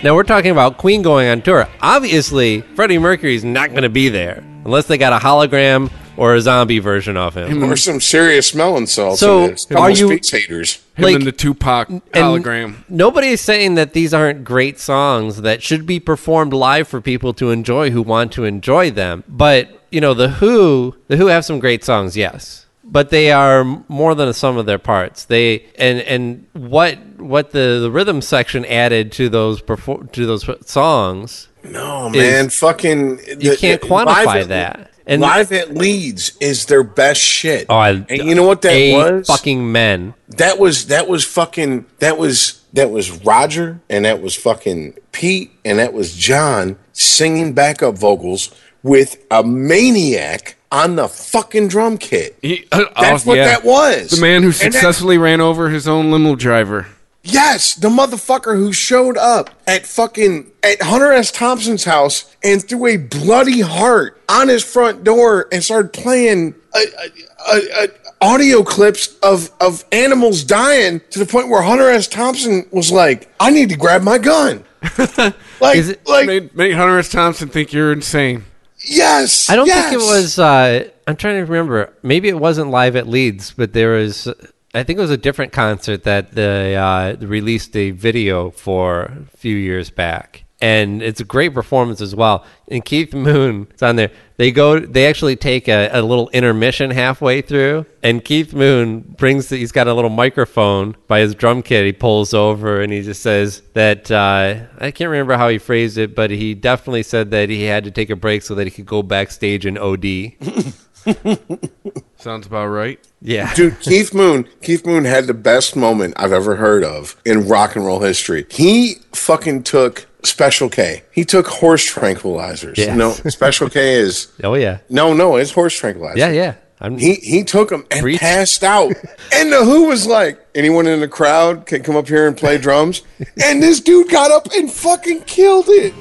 [0.04, 1.68] Now we're talking about Queen going on tour.
[1.82, 6.42] Obviously, Freddie Mercury's not going to be there unless they got a hologram or a
[6.42, 7.64] zombie version of him.
[7.64, 9.20] Or some serious smelling salts.
[9.20, 9.66] So, in this.
[9.66, 10.80] Couple are you- space haters?
[10.96, 12.76] Him Like- and the Tupac hologram.
[12.90, 17.34] Nobody is saying that these aren't great songs that should be performed live for people
[17.34, 19.24] to enjoy who want to enjoy them.
[19.28, 23.64] But you know, the Who, the Who have some great songs, yes, but they are
[23.88, 25.26] more than a sum of their parts.
[25.26, 30.50] They and and what what the, the rhythm section added to those perfor- to those
[30.66, 31.48] songs.
[31.64, 33.20] No, is- man, fucking.
[33.40, 34.92] You can't quantify Live that.
[35.08, 37.68] And- live at Leeds is their best shit.
[37.70, 39.28] Oh, I, and you know what that A was?
[39.28, 40.14] Fucking men.
[40.30, 45.52] That was that was fucking that was that was Roger and that was fucking Pete
[45.64, 48.50] and that was John singing backup vocals
[48.84, 52.38] with a maniac on the fucking drum kit.
[52.72, 53.46] Uh, That's Oh, what yeah.
[53.46, 54.10] that was.
[54.12, 56.88] The man who And that- successfully ran over his own limo driver.
[57.28, 61.32] Yes, the motherfucker who showed up at fucking at Hunter S.
[61.32, 66.80] Thompson's house and threw a bloody heart on his front door and started playing a,
[66.80, 67.88] a, a, a
[68.22, 72.08] audio clips of of animals dying to the point where Hunter S.
[72.08, 74.64] Thompson was like, "I need to grab my gun."
[75.60, 77.10] like, like made, made Hunter S.
[77.10, 78.46] Thompson think you're insane.
[78.86, 79.90] yes, I don't yes.
[79.90, 80.38] think it was.
[80.38, 81.92] Uh, I'm trying to remember.
[82.04, 84.28] Maybe it wasn't live at Leeds, but there was.
[84.76, 89.38] I think it was a different concert that they uh, released a video for a
[89.38, 92.46] few years back, and it's a great performance as well.
[92.68, 94.12] And Keith Moon is on there.
[94.36, 94.82] They go.
[94.82, 99.48] They actually take a, a little intermission halfway through, and Keith Moon brings.
[99.48, 101.86] The, he's got a little microphone by his drum kit.
[101.86, 105.98] He pulls over and he just says that uh, I can't remember how he phrased
[105.98, 108.72] it, but he definitely said that he had to take a break so that he
[108.72, 110.34] could go backstage and OD.
[112.18, 113.00] Sounds about right.
[113.22, 113.54] Yeah.
[113.54, 117.76] Dude, Keith Moon, Keith Moon had the best moment I've ever heard of in rock
[117.76, 118.46] and roll history.
[118.50, 121.04] He fucking took Special K.
[121.12, 122.78] He took horse tranquilizers.
[122.78, 122.98] Yes.
[122.98, 124.80] No, Special K is Oh yeah.
[124.90, 126.18] no, no, it's horse tranquilizer.
[126.18, 126.56] Yeah, yeah.
[126.82, 128.20] I'm, He he took them and Preach.
[128.20, 128.92] passed out.
[129.34, 132.58] and the Who was like, anyone in the crowd can come up here and play
[132.58, 133.02] drums.
[133.44, 135.92] and this dude got up and fucking killed it.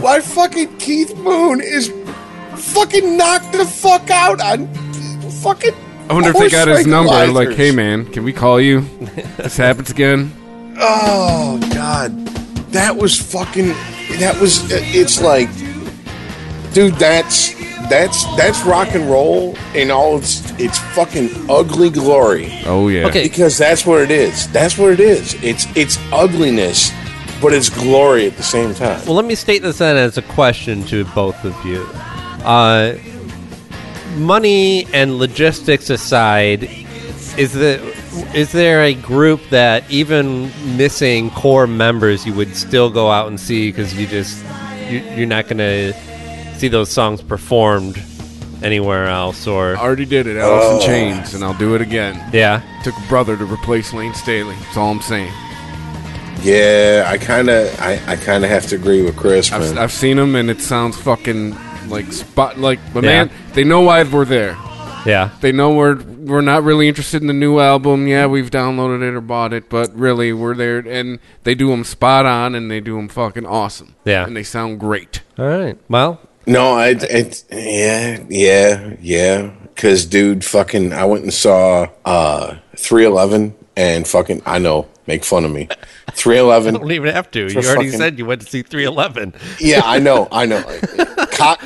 [0.00, 1.88] Why fucking Keith Moon is
[2.58, 4.66] fucking knocked the fuck out on
[5.44, 5.74] fucking.
[6.08, 7.26] I wonder if they got his number.
[7.28, 8.80] Like, hey man, can we call you?
[9.36, 10.32] this happens again.
[10.78, 12.26] Oh God,
[12.72, 13.68] that was fucking.
[14.18, 14.70] That was.
[14.70, 15.48] It's like,
[16.72, 17.54] dude, that's
[17.88, 22.50] that's that's rock and roll in all its its fucking ugly glory.
[22.64, 23.06] Oh yeah.
[23.06, 23.24] Okay.
[23.24, 24.50] Because that's what it is.
[24.50, 25.34] That's what it is.
[25.42, 26.90] It's it's ugliness,
[27.40, 29.04] but it's glory at the same time.
[29.04, 31.86] Well, let me state this then as a question to both of you.
[32.44, 32.94] Uh,
[34.16, 36.64] money and logistics aside,
[37.38, 37.80] is the
[38.34, 43.40] is there a group that even missing core members you would still go out and
[43.40, 44.44] see because you just
[44.88, 45.92] you, you're not going to
[46.56, 48.00] see those songs performed
[48.62, 50.76] anywhere else or I Already did it, Alice Oh.
[50.80, 52.30] in Chains, and I'll do it again.
[52.32, 54.54] yeah Took a brother to replace Layne Staley.
[54.60, 55.32] That's all I'm saying.
[56.42, 59.50] Yeah, I kind of I, I kind of have to agree with Chris.
[59.50, 59.78] I've, man.
[59.78, 61.52] I've seen them, and it sounds fucking
[61.88, 62.78] like spot like.
[62.92, 63.24] But Yeah.
[63.24, 64.56] man, they know why we're there.
[65.06, 68.06] yeah They know we're we're not really interested in the new album.
[68.08, 71.84] Yeah, we've downloaded it or bought it, but really we're there, and they do them
[71.84, 73.94] spot on, and they do them fucking awesome.
[74.04, 74.24] Yeah.
[74.26, 75.20] and they sound great.
[75.38, 79.50] all right well No, I, it, yeah, yeah, yeah.
[79.76, 85.44] Cause dude, fucking, I went and saw uh 311 and fucking, I know, make fun
[85.44, 85.68] of me.
[86.12, 86.74] 311.
[86.80, 89.98] don't even have to you already fucking- said you went to see 311 Yeah, I
[89.98, 90.62] know, I know.
[91.32, 91.60] Cock,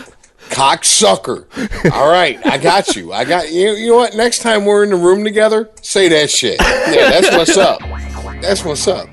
[0.50, 1.46] cocksucker.
[1.92, 3.12] All right, I got you.
[3.12, 3.70] I got you.
[3.70, 4.14] You know what?
[4.14, 6.60] Next time we're in the room together, say that shit.
[6.60, 7.80] Yeah, that's what's up.
[8.40, 9.08] That's what's up.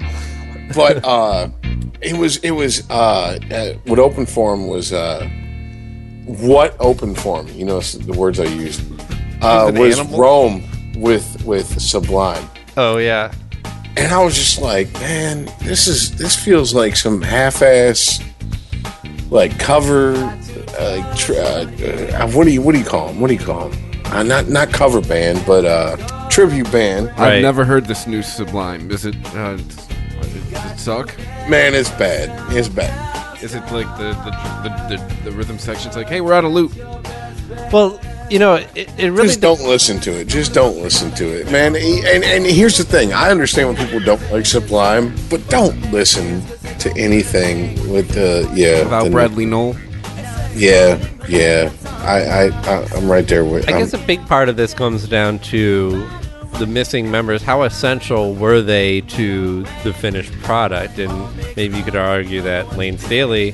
[0.73, 1.49] But uh,
[2.01, 5.27] it was it was uh, uh what open forum was uh
[6.25, 8.81] what open forum you know the words i used
[9.41, 10.19] uh was animal?
[10.19, 10.63] rome
[10.95, 12.47] with with sublime
[12.77, 13.31] oh yeah
[13.97, 18.21] and i was just like man this is this feels like some half-ass
[19.31, 20.13] like cover
[20.77, 21.65] uh, tr- uh,
[22.17, 24.23] uh what do you what do you call them what do you call them uh,
[24.23, 25.95] not not cover band but uh
[26.29, 28.91] tribute band I've never heard this new Sublime.
[28.91, 29.15] Is it?
[29.33, 31.17] Uh, does it suck?
[31.49, 35.95] man it's bad it's bad Is it like the the, the, the, the rhythm section's
[35.95, 36.73] like, hey, we're out of loop.
[37.71, 37.99] well
[38.29, 40.27] you know it, it really just don't listen to it.
[40.27, 41.75] Just don't listen to it, man.
[41.75, 46.41] And and here's the thing: I understand when people don't like Sublime, but don't listen
[46.79, 49.75] to anything with the yeah Without the- Bradley Nowell.
[50.53, 51.71] Yeah, yeah.
[51.99, 53.67] I, I, I I'm right there with.
[53.67, 56.07] I I'm- guess a big part of this comes down to
[56.59, 57.41] the missing members.
[57.41, 60.97] How essential were they to the finished product?
[60.99, 61.11] And
[61.57, 63.53] maybe you could argue that Layne Staley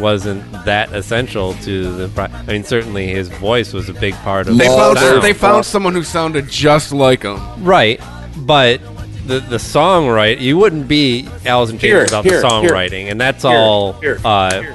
[0.00, 2.08] wasn't that essential to the.
[2.08, 5.22] Pro- I mean, certainly his voice was a big part of They the found sound.
[5.22, 7.40] they found someone who sounded just like him.
[7.64, 8.00] right,
[8.36, 8.80] but.
[9.24, 12.70] The, the songwriting you wouldn't be Alice in Chains Here, without here, the here.
[12.72, 14.72] songwriting and that's Here, all here, uh, here.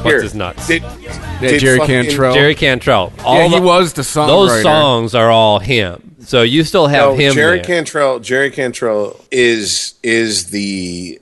[0.00, 2.32] what's his nuts Did- Yeah, did Jerry fucking- Cantrell.
[2.32, 4.26] Jerry Cantrell all Yeah, he the- was the songwriter.
[4.26, 4.62] those songwriter.
[4.62, 7.64] songs are all him so you still have No, him Jerry there.
[7.66, 8.20] Cantrell.
[8.20, 11.20] Jerry Cantrell is is the.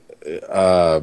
[0.49, 1.01] Uh,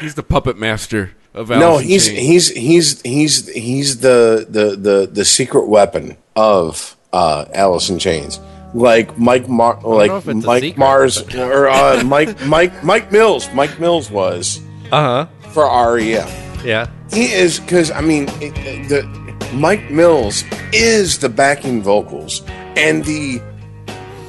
[0.00, 2.18] He's the puppet master of no, Alice in he's Chains.
[2.18, 8.40] he's he's he's he's the the the the secret weapon of uh, Alice in Chains.
[8.74, 12.82] Like Mike Mar- like if it's a Mike secret, Mars but- or uh, Mike Mike
[12.84, 13.48] Mike Mills.
[13.54, 14.60] Mike Mills was
[14.92, 15.64] uh huh for
[15.96, 16.28] REM.
[16.64, 20.42] yeah He is because I mean it, it- the Mike Mills
[20.72, 22.42] is the backing vocals
[22.76, 23.40] and the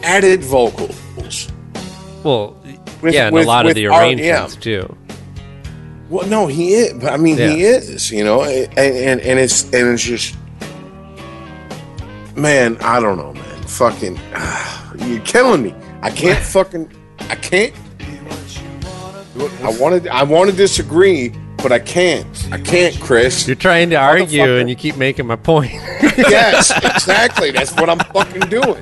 [0.04, 0.96] added vocals.
[2.24, 2.56] Well,
[3.02, 4.62] With- yeah, and with- a lot of the our- arrangements yeah.
[4.62, 4.98] too.
[6.10, 6.94] Well, no, he is.
[6.94, 8.12] But I mean, he is.
[8.12, 10.36] You know, and, and and it's and it's just,
[12.36, 12.78] man.
[12.82, 13.64] I don't know, man.
[13.64, 14.18] Fucking,
[15.10, 15.76] you're killing me.
[16.02, 16.92] I can't fucking.
[17.30, 17.74] I can't.
[19.62, 20.08] I wanted.
[20.08, 22.48] I want to disagree, but I can't.
[22.52, 23.48] I can't, Chris.
[23.48, 25.72] You're trying to argue, and you keep making my point.
[26.18, 27.52] yes, exactly.
[27.52, 28.82] That's what I'm fucking doing.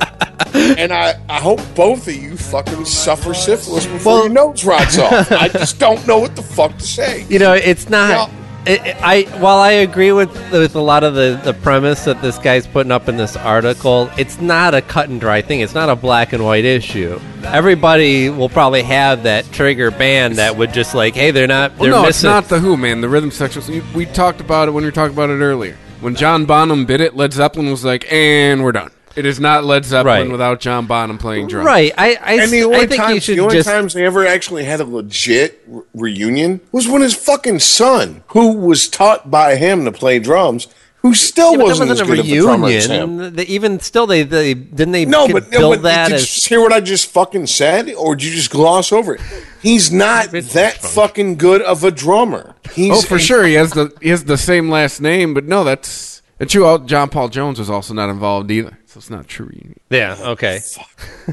[0.55, 5.31] And I, I hope both of you fucking suffer syphilis before your nose rots off.
[5.31, 7.25] I just don't know what the fuck to say.
[7.29, 8.29] you know, it's not.
[8.65, 12.19] It, it- I while I agree with with a lot of the the premise that
[12.23, 15.59] this guy's putting up in this article, it's not a cut and dry thing.
[15.59, 17.19] It's not a black and white issue.
[17.43, 21.77] Everybody will probably have that trigger band that would just like, hey, they're not.
[21.77, 23.01] They're Well, no, it's not the Who, man.
[23.01, 23.83] The rhythm section.
[23.93, 25.77] We talked about it when we were talking about it earlier.
[26.01, 29.63] When John Bonham bid it, Led Zeppelin was like, "And we're done." It is not
[29.63, 30.31] Led Zeppelin Right.
[30.31, 31.65] without John Bonham playing drums.
[31.65, 31.93] Right.
[31.97, 33.69] I I, and the I only think times, you should the only just.
[33.69, 38.53] times they ever actually had a legit re- reunion was when his fucking son, who
[38.53, 42.01] was taught by him to play drums, who still Yeah, but wasn't, that wasn't as
[42.01, 43.35] a good of a drummer as him.
[43.35, 46.09] They, even still, they, they didn't they No, get- but, no, build but that did
[46.13, 49.15] you as just hear what I just fucking said, or did you just gloss over
[49.15, 49.21] it?
[49.61, 52.55] He's not that fucking good of a drummer.
[52.73, 55.63] He's oh, for sure, he has the he has the same last name, but no,
[55.63, 56.83] that's and true.
[56.85, 59.51] John Paul Jones was also not involved either, so it's not true.
[59.89, 60.15] yeah.
[60.21, 60.61] Okay.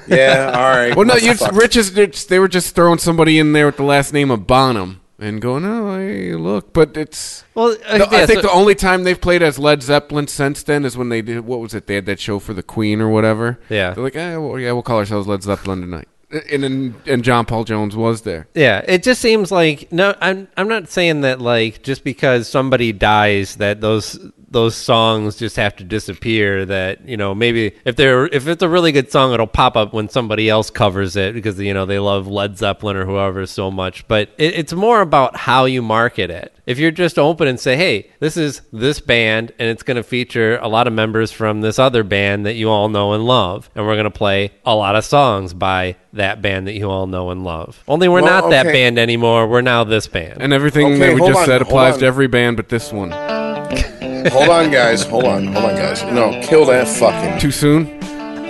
[0.08, 0.96] Yeah, all right.
[0.96, 1.60] Well, no, you Motherfucker.
[1.60, 4.46] Rich is it's- they were just throwing somebody in there with the last name of
[4.46, 7.44] Bonham and going, oh, hey, look, but it's.
[7.54, 10.62] Well, uh, No, I think so- the only time they've played as Led Zeppelin since
[10.64, 11.86] then is when they did what was it?
[11.86, 13.60] They had that show for the Queen or whatever.
[13.68, 13.92] Yeah.
[13.92, 16.08] they're like, eh, well, yeah, we'll call ourselves Led Zeppelin tonight.
[16.32, 18.48] And and, and John Paul Jones was there.
[18.54, 20.14] Yeah, it just seems like no.
[20.20, 24.18] I'm I'm not saying that like just because somebody dies that those
[24.52, 26.64] those songs just have to disappear.
[26.64, 29.92] That you know maybe if they're if it's a really good song, it'll pop up
[29.92, 33.70] when somebody else covers it because you know they love Led Zeppelin or whoever so
[33.70, 34.08] much.
[34.08, 36.54] But it, it's more about how you market it.
[36.64, 40.04] If you're just open and say, hey, this is this band and it's going to
[40.04, 43.68] feature a lot of members from this other band that you all know and love,
[43.74, 47.08] and we're going to play a lot of songs by that band that you all
[47.08, 47.82] know and love.
[47.88, 49.48] Only we're Well, not that band anymore.
[49.48, 50.40] We're now this band.
[50.40, 53.10] And everything Okay, that we just on, said applies to every band but this one.
[53.10, 55.04] Hold on, guys.
[55.04, 55.48] Hold on.
[55.48, 56.04] Hold on, guys.
[56.04, 57.40] No, kill that fucking.
[57.40, 57.86] Too soon?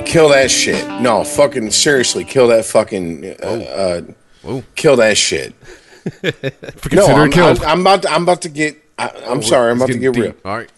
[0.04, 0.86] Kill that shit.
[1.00, 3.36] No, fucking seriously, kill that fucking.
[3.42, 4.02] Uh,
[4.44, 5.54] uh, kill that shit.
[6.92, 7.32] No, I'm.
[7.32, 8.02] I'm, I'm about.
[8.02, 8.76] To, I'm about to get.
[8.98, 9.70] I, I'm sorry.
[9.70, 10.34] I'm about to get real.
[10.44, 10.70] All right.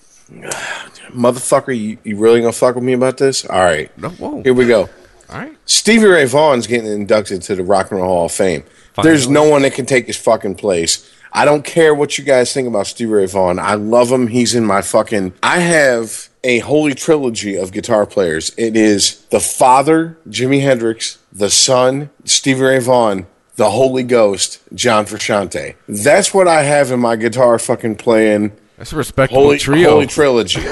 [1.11, 3.45] Motherfucker, you, you really gonna fuck with me about this?
[3.45, 3.97] All right.
[3.99, 4.43] No, whoa.
[4.43, 4.89] Here we go.
[5.31, 5.57] All right.
[5.66, 8.64] Stevie Ray Vaughan's getting inducted to the Rock and Roll Hall of Fame.
[9.03, 11.11] There's no one that can take his fucking place.
[11.33, 13.59] I don't care what you guys think about Stevie Ray Vaughan.
[13.59, 14.29] I love him.
[14.29, 15.35] He's in my fucking.
[15.43, 18.53] I have a holy trilogy of guitar players.
[18.57, 25.07] It is the father, Jimi Hendrix, the son, Stevie Ray Vaughan, the Holy Ghost, John
[25.07, 25.74] Frusciante.
[25.88, 28.52] That's what I have in my guitar fucking playing.
[28.76, 29.90] That's a respectable Holy trio.
[29.90, 30.62] Holy trilogy.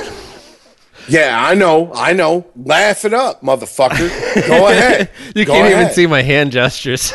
[1.08, 2.46] Yeah, I know, I know.
[2.56, 4.46] Laugh it up, motherfucker.
[4.48, 5.10] Go ahead.
[5.34, 7.12] you Go can't even see my hand gestures.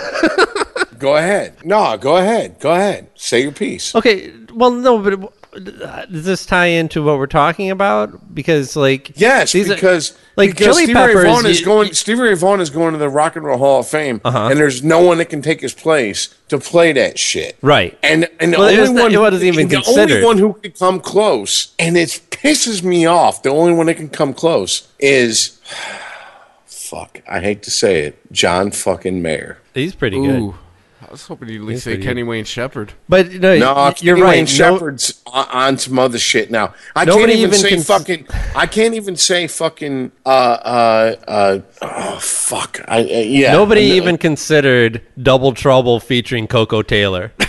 [0.97, 1.63] Go ahead.
[1.63, 2.59] No, go ahead.
[2.59, 3.09] Go ahead.
[3.15, 3.93] Say your piece.
[3.95, 8.34] okay, well, no, but does this tie into what we're talking about?
[8.36, 11.93] Because like Yes, these are- because like because Chili Stevie Ray Vaughan is you- going.
[11.93, 14.48] Stevie Ray Vaughan is going to the Rock and Roll Hall of Fame, Uh-huh.
[14.52, 17.58] and there's no one that can take his place to play that shit.
[17.62, 17.98] Right.
[18.04, 20.12] And and the Well, only was not- one it wasn't even the considered.
[20.18, 23.41] only one who could come close, and it pisses me off.
[23.43, 25.58] The only one that can come close is.
[26.66, 29.58] Fuck, I hate to say it, John fucking Mayer.
[29.74, 30.56] He's pretty Ooh.
[31.08, 32.24] I was hoping you'd at least say pretty Kenny.
[32.24, 32.91] Wayne Shepherd.
[33.08, 34.30] But no, No, y- you're Kenny right.
[34.32, 36.74] Wayne No- Shepherd's on, on some other shit now.
[36.97, 38.28] I Nobody can't even, even say cons- fucking.
[38.55, 40.12] I can't even say fucking.
[40.26, 42.82] Uh, uh, uh, oh fuck!
[42.89, 43.53] I uh, yeah.
[43.53, 47.32] Nobody And, uh, even considered Double Trouble featuring Koko Taylor.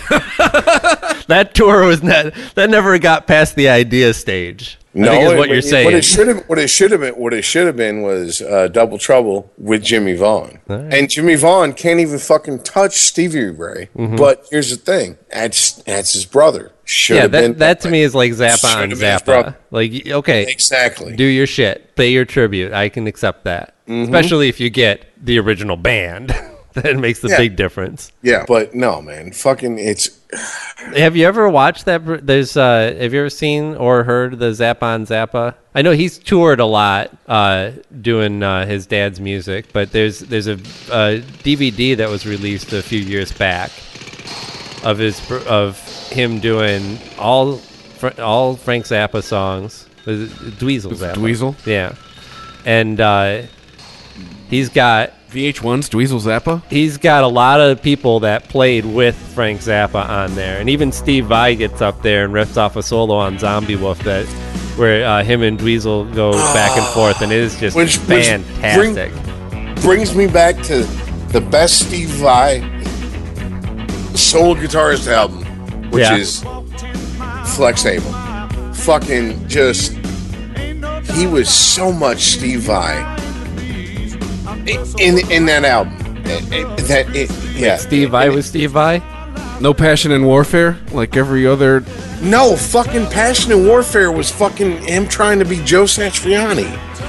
[1.27, 4.78] that tour was not that never got past the idea stage.
[4.95, 5.85] I think is it- what you're it- saying.
[5.85, 8.41] What it should have, what it should have been, what it should have been was
[8.41, 13.89] uh, Double Trouble with Jimmie Vaughan, and Jimmie Vaughan can't even fucking touch Stevie Ray.
[13.97, 14.17] Mhm.
[14.17, 16.71] But here's the thing: that's that's his brother.
[16.85, 19.55] Should yeah, have that been that to me is like Zappa Should on Zappa.
[19.69, 21.15] Like okay, Exactly.
[21.15, 22.73] Do your shit, pay your tribute.
[22.73, 24.05] I can accept that, Mhm.
[24.05, 26.33] especially if you get the original band.
[26.73, 27.37] that makes the Yeah.
[27.37, 28.11] big difference.
[28.21, 30.17] Yeah, but no, man, fucking, it's
[30.95, 32.25] Have you ever watched that?
[32.25, 35.55] There's uh, have you ever seen or heard the Zappa on Zappa?
[35.73, 40.47] I know he's toured a lot, uh, doing uh, his dad's music, but there's there's
[40.47, 43.71] a, uh DVD that was released a few years back
[44.83, 45.79] of his of
[46.11, 49.87] him doing all fr- all Frank Zappa songs.
[50.05, 51.15] Was it Dweezil Is it Zappa?
[51.15, 51.65] Dweezil?
[51.65, 51.95] Yeah,
[52.65, 53.41] and uh,
[54.49, 56.63] he's got VH1's Dweezil Zappa.
[56.69, 60.91] He's got a lot of people that played with Frank Zappa on there, and even
[60.91, 64.25] Steve Vai gets up there and rips off a solo on Zomby Woof that
[64.77, 68.25] where uh, him and Dweezil go back and forth, and it is just Which- which
[68.27, 69.11] fantastic.
[69.83, 70.83] brings me back to
[71.31, 72.59] the best Steve Vai
[74.15, 75.43] solo guitarist album,
[75.91, 76.15] which Yeah.
[76.17, 76.43] is
[77.55, 78.11] Flex Able.
[78.73, 79.91] Fucking just,
[81.13, 83.17] he was so much Steve Vai
[84.67, 85.95] in in that album.
[86.25, 86.75] It- it- oh.
[86.87, 89.01] that it, yeah, Steve Vai was Steve Vai.
[89.61, 91.83] No passion in warfare, like every other.
[92.21, 96.67] No, fucking Passion and Warfare was fucking him trying to be Joe Satriani.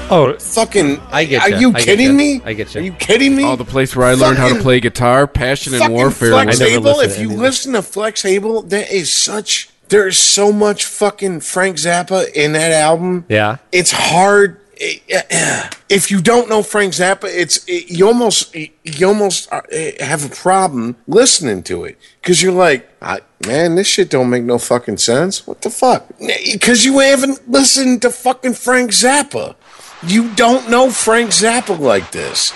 [0.08, 1.00] Oh, fucking!
[1.10, 1.58] I get Are ya.
[1.58, 2.40] you I kidding me?
[2.44, 2.80] I get you.
[2.80, 3.44] Are you kidding me?
[3.44, 5.26] Oh, the place where I learned how to play guitar.
[5.26, 6.30] Passion in fucking warfare.
[6.30, 7.00] Flex was- Able.
[7.00, 11.76] If you listen to Flex Able, there is such there is so much fucking Frank
[11.76, 13.24] Zappa in that album.
[13.28, 13.56] Yeah.
[13.72, 14.59] It's hard.
[15.88, 19.60] if you don't know Frank Zappa, it's it, you almost you almost uh,
[20.00, 24.44] have a problem listening to it because you're like, I, man, this shit don't make
[24.44, 25.46] no fucking sense.
[25.46, 26.06] What the fuck?
[26.52, 29.54] Because you haven't listened to fucking Frank Zappa.
[30.02, 32.52] You don't know Frank Zappa like this.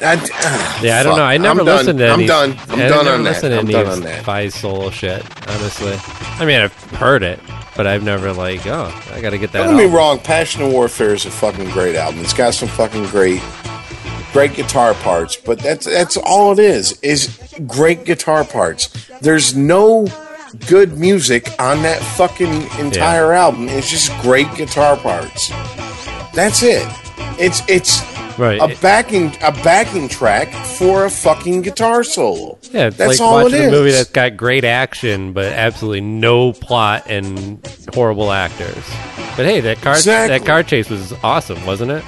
[0.00, 1.18] I, ah, Yeah, I don't fuck.
[1.18, 1.24] know.
[1.24, 1.76] I never I'm done.
[1.76, 2.56] listened to I'm done.
[2.70, 3.40] I'm done on that.
[3.40, 4.24] to I'm any done of on that.
[4.24, 5.22] Vai's solo shit.
[5.48, 5.94] Honestly,
[6.40, 7.38] I mean, I've heard it,
[7.76, 9.64] but I've never like, oh, I got to get that.
[9.64, 12.20] Don't get me wrong, Passion and Warfare is a fucking great album.
[12.20, 13.42] It's got some fucking great
[14.32, 18.88] great guitar parts, but that's that's all it is, is great guitar parts.
[19.20, 20.06] There's no
[20.66, 23.68] good music on that fucking entire album.
[23.68, 25.50] It's just great guitar parts.
[26.34, 26.86] That's it.
[27.38, 28.00] It's it's
[28.36, 28.60] Right.
[28.60, 32.58] a backing a backing track for a fucking guitar solo.
[32.72, 33.68] Yeah, it's that's like all it watching is.
[33.68, 37.64] a movie that's got great action, but absolutely no plot and
[37.94, 38.74] horrible actors.
[39.36, 40.38] But hey, that car Exactly.
[40.38, 42.04] that car chase was awesome, wasn't it?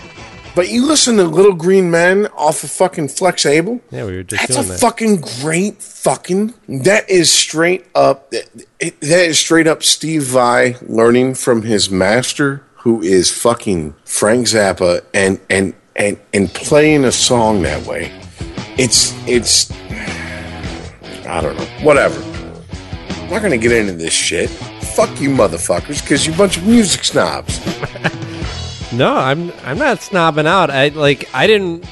[0.56, 3.80] But you listen to Little Green Men off of fucking Flex Able.
[3.90, 4.80] Yeah, we were just That's a that.
[4.80, 6.54] fucking great fucking.
[6.66, 8.30] That is straight up.
[8.30, 8.54] that
[9.00, 15.38] is straight up Steve Vai learning from his master, who is fucking Frank Zappa, and
[15.50, 18.12] and and and playing a song that way.
[18.78, 19.70] It's it's.
[21.26, 21.64] I don't know.
[21.82, 22.22] Whatever.
[23.22, 24.50] I'm not gonna get into this shit.
[24.50, 27.60] Fuck you, motherfuckers, because you're a bunch of music snobs.
[28.92, 30.70] No, I'm I'm not snobbing out.
[30.70, 31.84] I like I didn't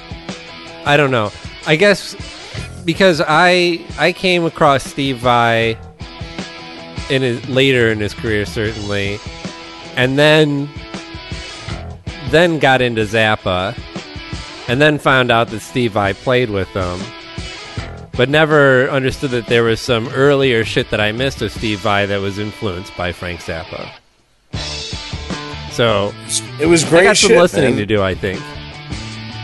[0.86, 1.32] I don't know.
[1.66, 2.14] I guess
[2.84, 5.76] because I I came across Steve Vai
[7.11, 9.18] in his later in his career certainly.
[9.96, 10.68] And then
[12.30, 13.76] then got into Zappa
[14.68, 17.00] and then found out that Steve I played with them.
[18.16, 22.06] But never understood that there was some earlier shit that I missed of Steve Vai
[22.06, 23.90] that was influenced by Frank Zappa.
[25.72, 26.12] So
[26.60, 27.78] It was great I got some shit, listening man.
[27.78, 28.00] to do.
[28.02, 28.40] I think.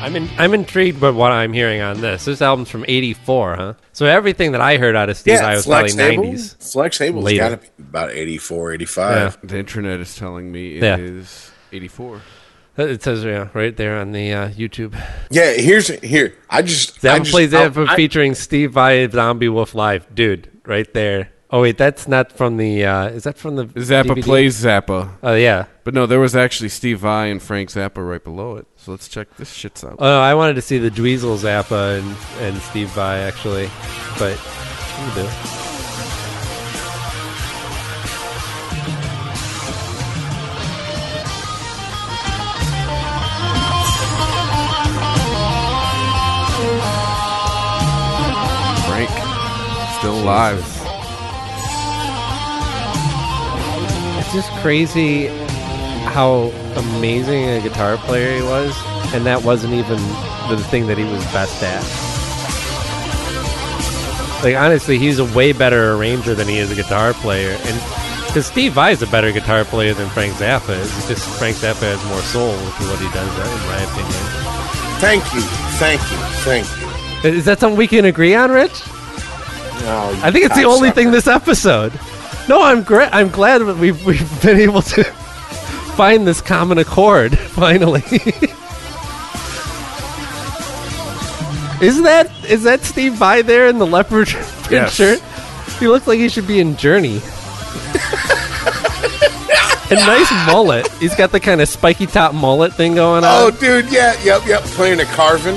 [0.02, 2.24] I'm in, I'm intrigued by what I'm hearing on this.
[2.24, 3.74] This album's from '84, huh?
[3.92, 6.24] So everything that I heard out of Steve Yeah, I was Flex probably Able.
[6.24, 6.72] '90s.
[6.72, 7.38] Flex Able's Later.
[7.38, 9.38] got to be about 84, 85.
[9.42, 10.96] The internet is telling me it Yeah.
[10.96, 12.22] is 84.
[12.88, 14.94] It says yeah, right there on the uh, YouTube.
[15.30, 16.34] Yeah, here's here.
[16.48, 19.74] I just That I just, plays I- it for I- featuring Steve Vai Zomby Woof
[19.74, 21.30] Live, dude, right there.
[21.52, 22.84] Oh wait, that's not from the.
[22.84, 24.22] Uh, is that from the Zappa DVD?
[24.22, 25.10] plays Zappa.
[25.22, 25.64] Oh yeah.
[25.82, 28.66] But no, there was actually Steve Vai and Frank Zappa right below it.
[28.76, 29.96] So let's check this shit's out.
[29.98, 33.68] Oh, I wanted to see the Dweezil Zappa and, and Steve Vai actually,
[34.16, 34.38] but
[35.16, 35.59] we do.
[50.20, 50.64] Alive.
[54.18, 55.26] It's just crazy
[56.06, 58.74] how amazing a guitar player he was,
[59.14, 59.98] and that wasn't even
[60.48, 61.82] the thing that he was best at.
[64.44, 67.80] Like honestly, he's a way better arranger than he is a guitar player, and
[68.26, 70.96] because Steve Vai is a better guitar player than Frank Zappa is.
[70.98, 74.22] It's just Frank Zappa has more soul to what he does, in my opinion.
[75.00, 75.40] Thank you,
[75.78, 76.66] thank you, thank
[77.24, 77.38] you.
[77.38, 78.82] Is that something we can agree on, Rich?
[79.82, 81.92] No, I think it's the only thing this episode.
[82.48, 83.08] No, I'm great.
[83.12, 85.04] I'm glad that we've we've been able to
[85.96, 88.02] find this common accord finally.
[91.80, 94.94] is that is that Steve Vai there in the leopard print Yes.
[94.94, 95.20] shirt?
[95.78, 97.20] He looks like he should be in Journey.
[99.90, 100.86] A nice mullet.
[101.00, 103.30] He's got the kind of spiky top mullet thing going on.
[103.32, 104.62] Oh, dude, yeah, yep, yep.
[104.62, 105.56] Playing a Carvin.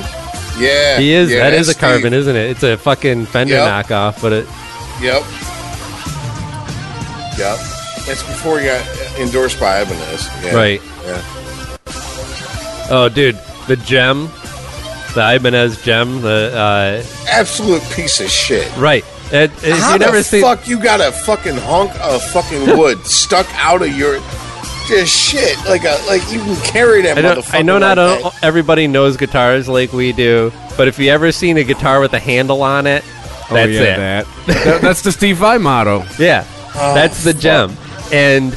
[0.57, 1.31] Yeah, he is.
[1.31, 2.13] Yeah, that is a Carvin, Steve.
[2.13, 2.49] isn't it?
[2.51, 3.87] It's a fucking Fender Yep.
[3.87, 4.47] knockoff, but it.
[5.01, 5.23] Yep.
[7.37, 7.57] Yep.
[8.05, 8.85] That's before he got
[9.19, 10.29] endorsed by Ibanez.
[10.43, 10.53] Yeah.
[10.55, 10.81] Right.
[11.05, 11.21] Yeah.
[12.89, 13.35] Oh, dude,
[13.67, 14.29] the gem,
[15.15, 18.69] the Ibanez Jem, the uh, Absolute piece of shit.
[18.77, 19.03] right.
[19.31, 23.03] It, if How you the seen, fuck you got a fucking hunk of fucking wood
[23.07, 24.19] stuck out of your
[24.87, 27.53] just shit like a like you can carry that I know, motherfucker.
[27.55, 28.43] I know not like that.
[28.43, 32.19] everybody knows guitars like we do, but if you ever seen a guitar with a
[32.19, 33.03] handle on it,
[33.49, 33.97] Oh, that's yeah, it.
[33.97, 34.25] That.
[34.63, 36.03] That- That's the Steve Vai motto.
[36.17, 37.75] Yeah, Oh, that's the Jem.
[38.11, 38.53] And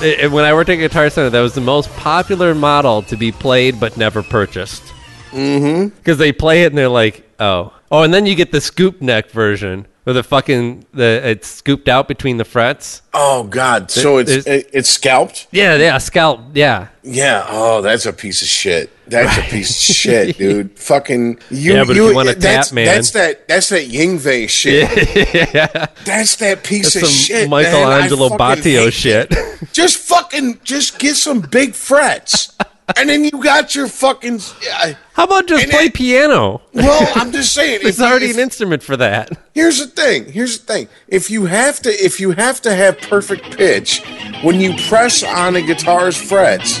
[0.00, 3.16] i- i- when I worked at Guitar Center, that was the most popular model to
[3.16, 4.82] be played but never purchased.
[5.30, 5.88] Mm-hmm.
[5.96, 9.00] Because they play it and they're like, oh, oh, and then you get the scoop
[9.00, 13.02] neck version where the fucking the it's scooped out between the frets.
[13.12, 13.90] Oh God!
[13.90, 15.46] So There- it's it, it's scalped.
[15.50, 16.56] Yeah, yeah, scalped.
[16.56, 17.44] Yeah, Yeah.
[17.48, 18.90] Oh, that's a piece of shit.
[19.06, 20.78] That's a piece of shit, dude.
[20.78, 21.74] Fucking you.
[21.74, 22.86] Yeah, but if you wanna that's, tap, man.
[22.86, 23.48] That's that.
[23.48, 25.34] That's that Yngwie shit.
[25.54, 25.86] yeah.
[26.04, 27.48] That's that piece That's of some shit.
[27.50, 29.32] Michael Angelo fucking Batio shit.
[29.72, 32.56] Just fucking, just get some big frets,
[32.96, 34.40] and then you got your fucking.
[34.72, 36.60] Uh, How about just play it- piano?
[36.72, 37.80] well, I'm just saying.
[37.82, 39.30] it's you- already if- an instrument for that.
[39.54, 40.30] Here's the thing.
[40.32, 40.88] Here's the thing.
[41.08, 44.02] If you have to, if you have to have perfect pitch
[44.42, 46.78] when you press on a guitar's frets,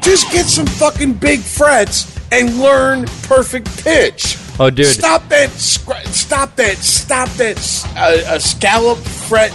[0.00, 4.38] just get some fucking big frets and learn perfect pitch.
[4.58, 4.86] Oh, dude.
[4.86, 5.50] Stop that!
[5.50, 6.78] Stop that!
[6.78, 7.58] Stop that!
[7.96, 9.50] Uh, a scallop fret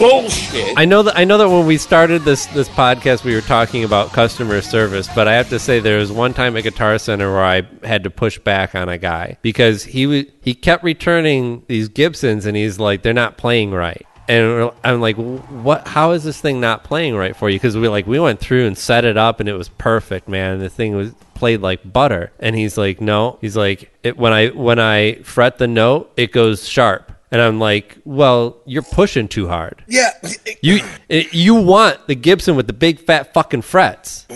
[0.00, 0.76] bullshit.
[0.76, 3.84] I know that I know that when we started this this podcast, we were talking
[3.84, 7.30] about customer service, but I have to say there was one time at Guitar Center
[7.30, 11.62] where I had to push back on a guy because he was he kept returning
[11.68, 14.06] these Gibsons, and he's like, they're not playing right.
[14.28, 15.88] And I'm like, what?
[15.88, 17.56] How is this thing not playing right for you?
[17.56, 20.60] Because we like we went through and set it up, and it was perfect, man.
[20.60, 22.30] The thing was played like butter.
[22.38, 23.38] And he's like, no.
[23.40, 27.10] He's like, when I when I fret the note, it goes sharp.
[27.32, 29.84] And I'm like, well, you're pushing too hard.
[29.86, 30.10] yeah,
[30.62, 34.26] You eh, you want the Gibson with the big fat fucking frets,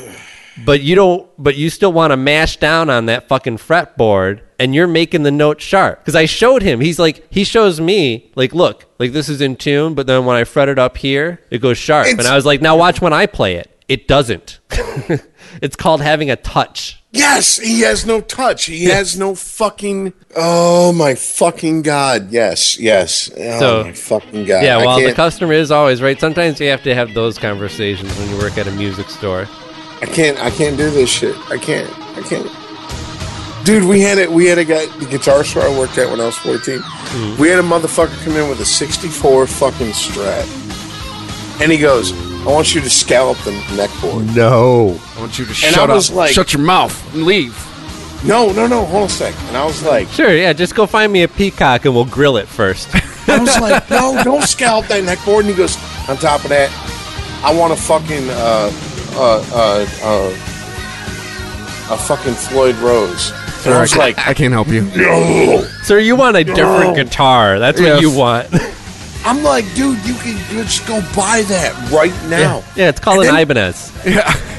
[0.65, 1.29] but you don't.
[1.37, 5.33] But you still want to mash down on that fucking fretboard, and you're making the
[5.33, 5.99] note sharp.
[5.99, 9.57] Because I showed him, he's like, he shows me, like, look, like this is in
[9.57, 12.07] tune, but then when I fret it up here, it goes sharp.
[12.07, 13.71] and I was like, now watch when I play it.
[13.89, 14.61] It doesn't.
[15.61, 17.03] it's called having a touch.
[17.17, 18.65] Yes, he has no touch.
[18.65, 20.13] He has no fucking.
[20.35, 22.33] Oh my fucking god!
[22.33, 23.31] Yes, yes.
[23.39, 24.65] Oh So- my fucking god!
[24.65, 26.19] yeah, well, the customer is always right.
[26.19, 29.49] Sometimes you have to have those conversations when you work at a music store.
[30.03, 30.39] I can't.
[30.43, 31.37] I can't do this shit.
[31.51, 31.89] I can't.
[32.19, 32.51] I can't.
[33.65, 34.31] Dude, we had it.
[34.31, 36.81] We had a guy, the guitar store I worked at when I was 14.
[36.81, 37.41] Mm-hmm.
[37.41, 42.13] We had a motherfucker come in with a 64 fucking Strat, and he goes,
[42.47, 44.99] "I want you to scallop the neck board." No.
[45.17, 46.17] I want you to And shut I was up.
[46.17, 47.57] like- shut your mouth and leave.
[48.25, 48.85] No, no, no.
[48.87, 49.35] Hold on a sec.
[49.49, 52.39] And I was like, Sure, yeah, just go find me a peacock and we'll grill
[52.39, 52.89] it first.
[53.29, 55.45] I was like, no, don't scallop that neck board.
[55.45, 55.77] And he goes,
[56.09, 56.71] on top of that,
[57.45, 58.71] I want a fucking uh,
[59.17, 60.31] uh, uh, uh,
[61.91, 63.31] a fucking Floyd Rose.
[63.67, 64.83] And I was like, I can't help you.
[64.97, 65.63] no.
[65.83, 67.05] Sir, you want a different No.
[67.05, 67.59] guitar.
[67.59, 68.49] That's what you want.
[69.25, 72.63] I'm like, dude, you can just go buy that right now.
[72.77, 73.93] yeah, it's called And an then- Ibanez.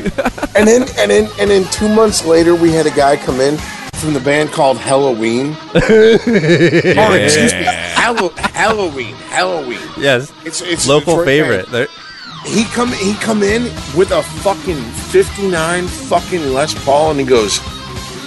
[0.56, 3.58] And then, and then, and then, two months later, we had a guy come in
[3.96, 5.58] from the band called Halloween.
[5.76, 9.80] Oh, excuse me, Hallow- Halloween, Halloween.
[9.98, 10.32] Yes.
[10.46, 11.26] It's it's a Local Detroit
[11.68, 11.90] favorite.
[12.46, 13.64] He come he come in
[13.98, 17.60] with a fucking '59 fucking Les Paul, and he goes,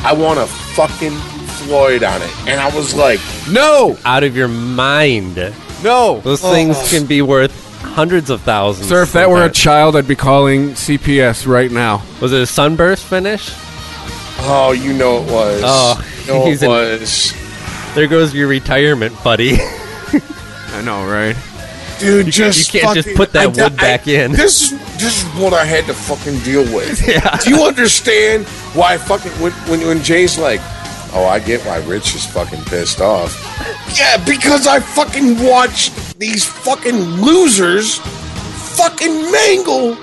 [0.04, 4.48] "I want a fucking Floyd on it," and I was like, No, out of your
[4.48, 5.36] mind.
[5.82, 6.20] No.
[6.20, 6.52] Those Oh.
[6.52, 7.52] things can be worth
[7.82, 8.88] hundreds of thousands.
[8.88, 12.02] Sir, if that were a child, I'd be calling CPS right now.
[12.20, 13.50] was it a sunburst finish?
[14.40, 15.62] "Oh, you know it was.
[15.64, 16.70] Oh, you know he's it an-
[17.00, 17.32] was."
[17.94, 19.58] There goes your retirement, buddy.
[20.74, 21.36] I know, right?
[21.98, 24.32] Dude, You- just you can't just put that I- wood I- back in.
[24.32, 27.06] This is this is what I had to fucking deal with.
[27.08, 27.36] Yeah.
[27.38, 30.60] Do you understand why fucking when, when when Jay's like,
[31.12, 33.34] oh, I get why Rich is fucking pissed off.
[33.98, 37.98] Yeah, because I fucking watched these fucking losers
[38.76, 39.96] fucking mangle.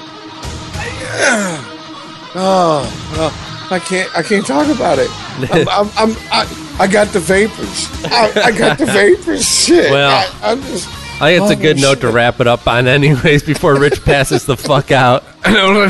[2.37, 5.09] Oh, oh, I can't I can't talk about it.
[5.53, 7.87] I'm, I'm, I'm I, I got the vapors.
[8.05, 9.47] I, I got the vapors.
[9.47, 9.91] Shit.
[9.91, 10.89] Well, I, I'm just.
[11.21, 14.45] I think it's a good note to wrap it up on, anyways, before Rich passes
[14.45, 15.23] the fuck out.
[15.47, 15.87] no,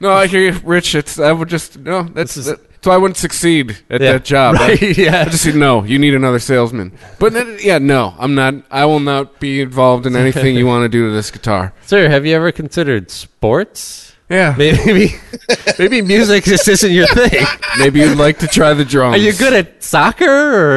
[0.00, 0.94] no, I hear you, Rich.
[0.94, 2.02] It's I would just no.
[2.02, 4.54] That's that, so I wouldn't succeed at Yeah, that job.
[4.56, 5.20] right, I, yeah.
[5.22, 5.84] I just said no.
[5.84, 6.92] You need another salesman.
[7.18, 8.54] But then, yeah, no, I'm not.
[8.70, 11.72] I will not be involved in anything you want to do to this guitar.
[11.86, 14.14] Sir, have you ever considered sports?
[14.30, 15.14] Yeah, Maybe,
[15.78, 17.46] maybe music just isn't your thing.
[17.78, 19.14] maybe you'd like to try the drums.
[19.16, 20.26] Are you good at soccer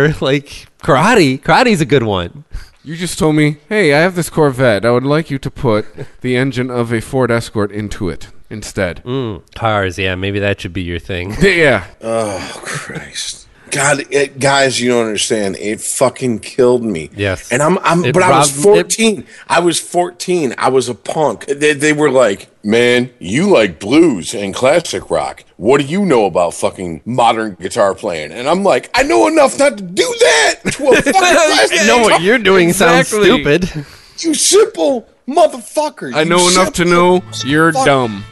[0.07, 1.41] or like karate?
[1.41, 2.45] Karate's a good one.
[2.84, 4.86] You just told me, hey, I have this Corvette.
[4.86, 5.86] I would like you to put
[6.22, 9.03] the engine of a Ford Escort into it instead.
[9.03, 11.36] Mm, cars, yeah, maybe that should be your thing.
[11.41, 11.86] Yeah.
[12.02, 13.48] Oh Christ.
[13.72, 15.56] God, it, guys, you don't understand.
[15.56, 17.10] It fucking killed me.
[17.15, 17.53] Yes.
[17.53, 19.26] and I'm, I'm, It but I was robbed- it- 14.
[19.48, 20.53] I was 14.
[20.57, 21.45] I was a punk.
[21.45, 25.45] They, they were like, "Man, you like blues and classic rock.
[25.56, 29.57] What do you know about fucking modern guitar playing?" And I'm like, "I know enough
[29.57, 33.72] not to do that." To a fucking classic I know what you're doing sounds stupid.
[34.19, 36.14] You simple motherfucker.
[36.14, 38.26] I know enough to know you're fuck- dumb.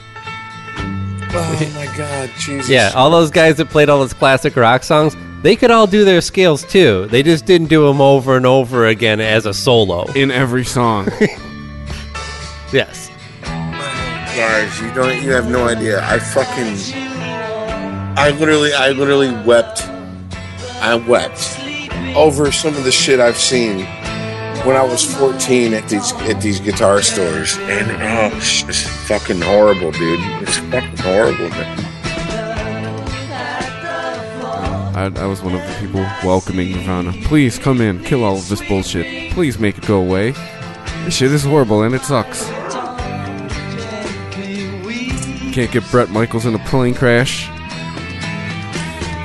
[1.31, 2.69] Oh my god, Jesus.
[2.69, 6.03] Yeah, all those guys that played all those classic rock songs, they could all do
[6.03, 7.07] their scales too.
[7.07, 10.05] They just didn't do them over and over again as a solo.
[10.13, 11.07] In every song.
[12.71, 13.09] Yes.
[13.41, 16.75] guys you don't you have no idea i fucking
[18.15, 19.81] i literally i literally wept
[20.79, 21.57] i wept
[22.15, 23.87] over some of the shit i've seen
[24.65, 29.91] when i was 14 at these at these guitar stores and oh it's fucking horrible
[29.91, 31.85] dude it's fucking horrible man.
[34.99, 37.13] I, I was one of the people welcoming Nirvana.
[37.23, 39.31] Please come in, kill all of this bullshit.
[39.31, 40.31] Please make it go away.
[41.05, 42.43] This shit is horrible and it sucks.
[45.53, 47.47] Can't get Bret Michaels in a plane crash.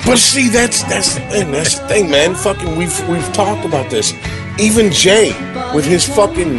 [0.07, 1.51] But see, that's that's the thing.
[1.51, 2.35] That's the thing, man.
[2.35, 4.13] Fucking, we've we've talked about this.
[4.59, 5.33] Even Jay,
[5.75, 6.59] with his fucking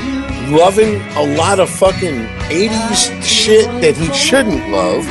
[0.52, 5.06] loving a lot of fucking '80s shit that he shouldn't love,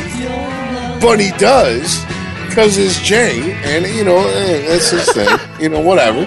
[1.00, 2.04] but he does
[2.48, 5.28] because it's Jay, and you know eh, that's his thing.
[5.60, 6.26] You know, whatever.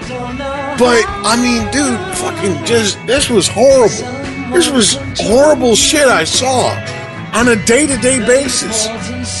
[0.78, 4.52] But I mean, dude, fucking just this was horrible.
[4.52, 6.70] This was horrible shit I saw
[7.34, 8.88] on a day-to-day basis,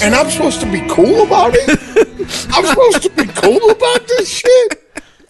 [0.02, 1.70] and I'm supposed to be cool about it.
[2.52, 4.87] I'm supposed to be cool about this shit.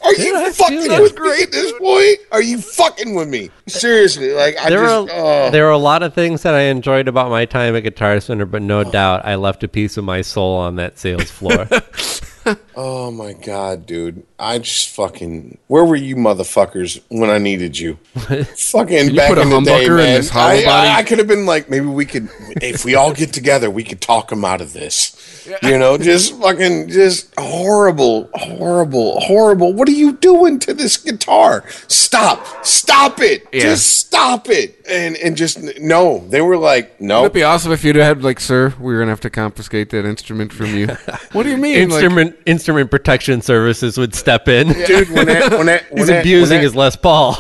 [0.08, 2.18] Are you fucking with me at this point?
[2.32, 3.50] Are you fucking with me?
[3.66, 5.06] Seriously, like I there just.
[5.06, 5.50] were oh.
[5.50, 8.46] there were a lot of things that I enjoyed about my time at Guitar Center,
[8.46, 11.68] but no doubt I left a piece of my soul on that sales floor.
[12.76, 14.22] Oh my god, dude!
[14.38, 15.58] I just fucking.
[15.66, 17.94] Where were you, motherfuckers, when I needed you?
[18.14, 20.14] fucking you back put a in the day, humbucker in man.
[20.20, 20.62] this I.
[20.62, 22.28] I, I could have been like, maybe we could,
[22.62, 25.14] if we all get together, we could talk them out of this.
[25.62, 29.72] You know, just fucking, just horrible, horrible, horrible.
[29.72, 31.64] What are you doing to this guitar?
[31.88, 33.60] Stop, stop it, Yeah.
[33.62, 36.24] just stop it, and and just no.
[36.28, 37.20] They were like, no.
[37.20, 40.52] It'd be awesome if you'd had like, sir, we're gonna have to confiscate that instrument
[40.52, 40.86] from you.
[41.32, 41.88] what do you mean?
[41.88, 44.68] Like, instrument instrument protection services would step in.
[44.86, 47.34] Dude, when that, when that, when He's that, abusing when that, his Les Paul.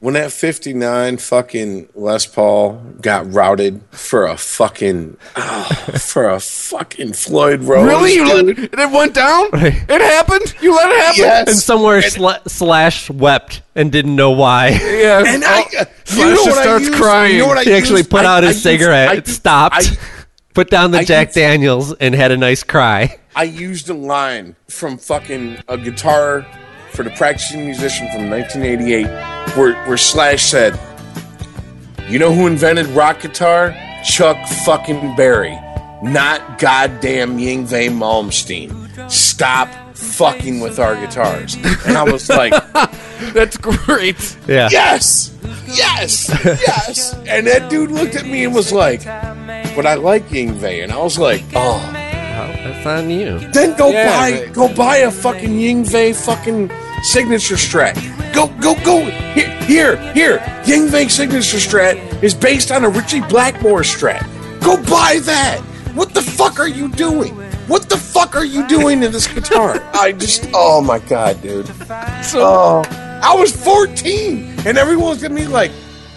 [0.00, 5.62] when that 59 fucking Les Paul got routed for a fucking oh,
[5.98, 7.86] for a fucking Floyd Rose.
[7.86, 8.14] really?
[8.14, 8.58] You let, dude.
[8.74, 9.48] it went down?
[9.52, 10.54] It happened?
[10.60, 11.18] You let it happen?
[11.20, 11.48] Yes.
[11.48, 14.68] And somewhere sla- Slash wept and didn't know why.
[14.70, 15.22] Yeah.
[15.26, 16.94] And I, uh, you know just what I starts used?
[17.00, 17.32] crying.
[17.34, 19.28] You know what I He actually put I- out I his used- cigarette, I used-
[19.28, 19.96] stopped, I-
[20.54, 23.18] put down the I Jack used- Daniels, and had a nice cry.
[23.36, 26.46] I used a line from fucking a guitar
[26.92, 29.06] for the practicing musician from 1988
[29.56, 30.78] where, where Slash said,
[32.08, 33.74] You know who invented rock guitar?
[34.04, 35.58] Chuck fucking Berry,
[36.02, 39.10] not goddamn Yngwie Malmsteen.
[39.10, 41.56] Stop fucking with our guitars.
[41.86, 42.52] And I was like,
[43.32, 44.36] That's great.
[44.46, 44.68] Yeah.
[44.70, 45.36] Yes!
[45.66, 46.28] Yes!
[46.44, 47.14] Yes!
[47.26, 49.00] And that dude looked at me and was like,
[49.76, 50.82] But I like Yngwie.
[50.82, 51.80] And I was like, Oh.
[51.94, 53.38] Well, that's on you.
[53.52, 56.70] Then go Yeah, buy but- go buy a fucking Yngwie fucking
[57.02, 57.94] signature strat.
[58.34, 60.38] Go go go here here here.
[60.64, 64.22] Yngwie signature strat is based on a Ritchie Blackmore strat.
[64.60, 65.60] Go buy that.
[65.94, 67.34] What the fuck are you doing?
[67.68, 69.80] What the fuck are you doing to this guitar?
[69.94, 71.66] I just oh my god, dude.
[72.24, 72.82] So, Oh,
[73.22, 75.70] I was 14, and everyone's at me like,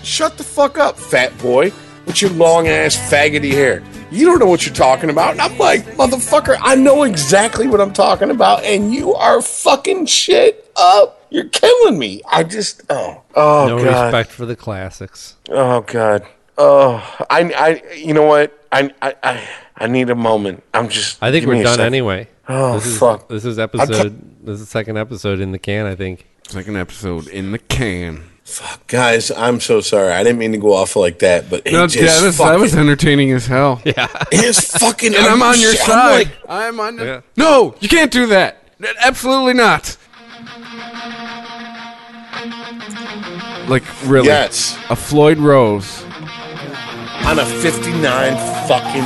[0.03, 1.71] "Shut the fuck up, fat boy,
[2.07, 3.83] with your long ass faggoty hair.
[4.09, 7.79] You don't know what you're talking about." And I'm like, "Motherfucker, I know exactly what
[7.79, 11.21] I'm talking about, and you are fucking shit up.
[11.29, 12.21] You're killing me.
[12.31, 15.35] I just, oh, oh no god, respect for the classics.
[15.49, 16.25] oh god,
[16.57, 18.57] oh, I, I, you know what?
[18.71, 20.63] I, I, I, I need a moment.
[20.73, 21.21] I'm just.
[21.21, 22.29] I think we're done anyway.
[22.49, 23.27] Oh this is, fuck.
[23.27, 24.45] This is I'm episode.
[24.45, 25.85] this is the second episode in the can.
[25.85, 26.27] I think.
[26.47, 28.23] Second episode in the can.
[28.49, 30.13] Fuck, guys, I'm so sorry.
[30.13, 32.45] I didn't mean to go off like that, but it No, just yeah, this, that
[32.45, 33.81] fucking, was entertaining as hell.
[33.85, 34.07] Yeah.
[34.31, 35.13] it's fucking.
[35.15, 36.11] and I'm on your I'm side.
[36.27, 36.97] like- I'm on.
[36.97, 37.21] Yeah.
[37.35, 38.63] No, you can't do that.
[39.03, 39.97] Absolutely not.
[43.67, 44.27] Like really?
[44.27, 44.77] Yes.
[44.89, 46.03] A Floyd Rose.
[47.25, 47.97] on a 59
[48.69, 49.03] fucking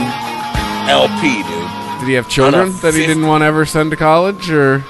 [0.87, 1.99] LP, dude.
[1.99, 4.51] Did he have children On a that he didn't want to ever send to college,
[4.51, 4.83] or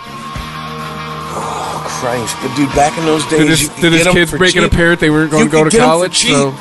[2.02, 4.38] Christ, but dude, back in those days, did his, you could did his kids for
[4.38, 4.74] break it cheap.
[4.74, 6.18] apart they weren't going You to go to get 'em for college?
[6.26, 6.54] So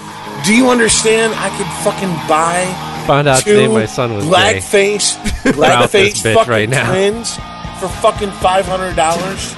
[0.44, 1.34] Do you understand?
[1.36, 2.64] I could fucking buy
[3.06, 4.30] Found out two today my son was gay.
[4.30, 5.16] blackface,
[5.56, 6.90] blackface fucking right now.
[6.92, 7.36] twins
[7.80, 9.56] for fucking five hundred dollars.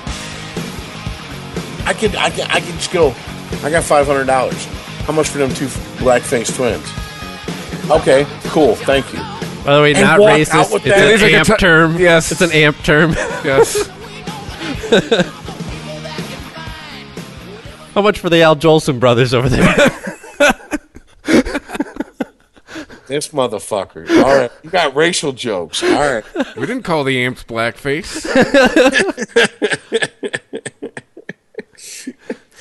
[1.84, 3.12] I could, I could, I could just go.
[3.64, 4.64] I got five hundred dollars.
[5.06, 5.66] How much for them two
[5.98, 6.86] blackface twins?
[7.90, 8.76] Okay, cool.
[8.76, 9.18] Thank you.
[9.64, 10.74] By the way, And not racist.
[10.74, 11.98] It's that- an It's like a amp ti- term.
[11.98, 12.30] yes.
[12.32, 13.12] It's an amp term.
[13.44, 13.88] yes,
[17.94, 19.74] How much for the Al Jolson brothers over there?
[23.09, 24.09] This motherfucker.
[24.24, 25.82] All right, you got racial jokes.
[25.82, 26.24] All right.
[26.56, 28.23] we didn't call the amps blackface.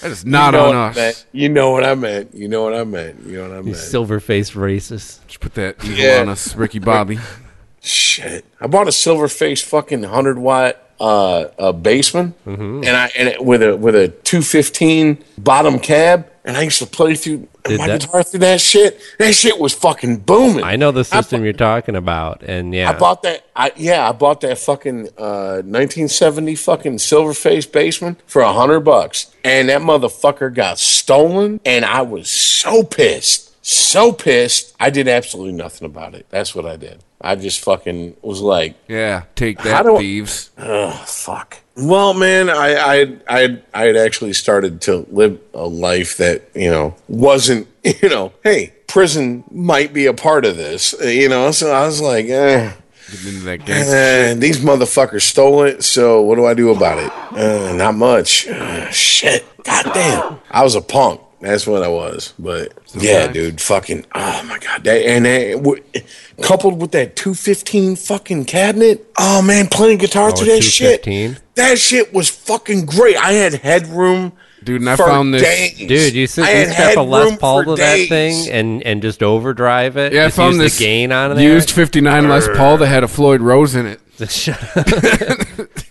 [0.02, 0.96] that is not You know on what I us.
[0.96, 1.26] meant.
[1.32, 2.34] You know what I meant.
[2.36, 3.24] You know what I meant.
[3.26, 3.78] You know what I you meant.
[3.78, 5.26] silver faced racist.
[5.28, 6.22] Just put that eagle Yeah.
[6.22, 7.20] on us, Ricky Bobby.
[7.82, 8.46] Shit.
[8.60, 12.84] I bought a silver face fucking hundred watt uh, uh Bassman, Mm-hmm.
[12.86, 16.80] and I and it, with a with a two fifteen bottom cab, and I used
[16.80, 19.02] to play through Did my that- guitar through that shit.
[19.18, 20.64] That shit was fucking booming.
[20.64, 23.46] I know the system you're talking about, and yeah, I bought that.
[23.56, 28.82] I yeah, I bought that fucking uh, 1970 fucking silver face Bassman for a hundred
[28.82, 34.76] bucks, and that motherfucker got stolen, and I was so pissed, so pissed.
[34.80, 36.28] I did absolutely nothing about it.
[36.30, 37.04] That's what I did.
[37.24, 40.50] I just fucking was like, Yeah, take that, do I- thieves.
[40.58, 41.58] oh fuck.
[41.78, 46.70] Well, man, I I I I had actually started to live a life that you
[46.70, 51.52] know wasn't you know, hey, prison might be a part of this, you know.
[51.52, 52.74] So I was like, eh.
[53.12, 57.12] Into that gangster Uh, these motherfuckers stole it, so what do I do about it?
[57.38, 58.48] Uh, not much.
[58.48, 59.46] Uh, shit.
[59.64, 60.40] Goddamn.
[60.50, 61.20] I was a punk.
[61.42, 62.34] That's what I was.
[62.38, 64.06] But yeah, dude, fucking.
[64.14, 64.84] Oh my god.
[64.84, 65.84] That, and that, w-
[66.42, 69.12] coupled with that 215 fucking cabinet.
[69.18, 71.04] Oh man, playing guitar Oh, through that shit.
[71.04, 71.38] 215?
[71.56, 73.18] That shit was fucking great.
[73.18, 74.34] I had headroom.
[74.64, 75.76] Dude, and I for found this- days.
[75.88, 79.02] dude, you sit you had a Les headroom Paul for to that thing and and
[79.02, 80.14] just overdrive it.
[80.14, 81.42] Yeah, I found use this the gain on it.
[81.42, 84.00] used 59 Les Paul that had a Floyd Rose in it.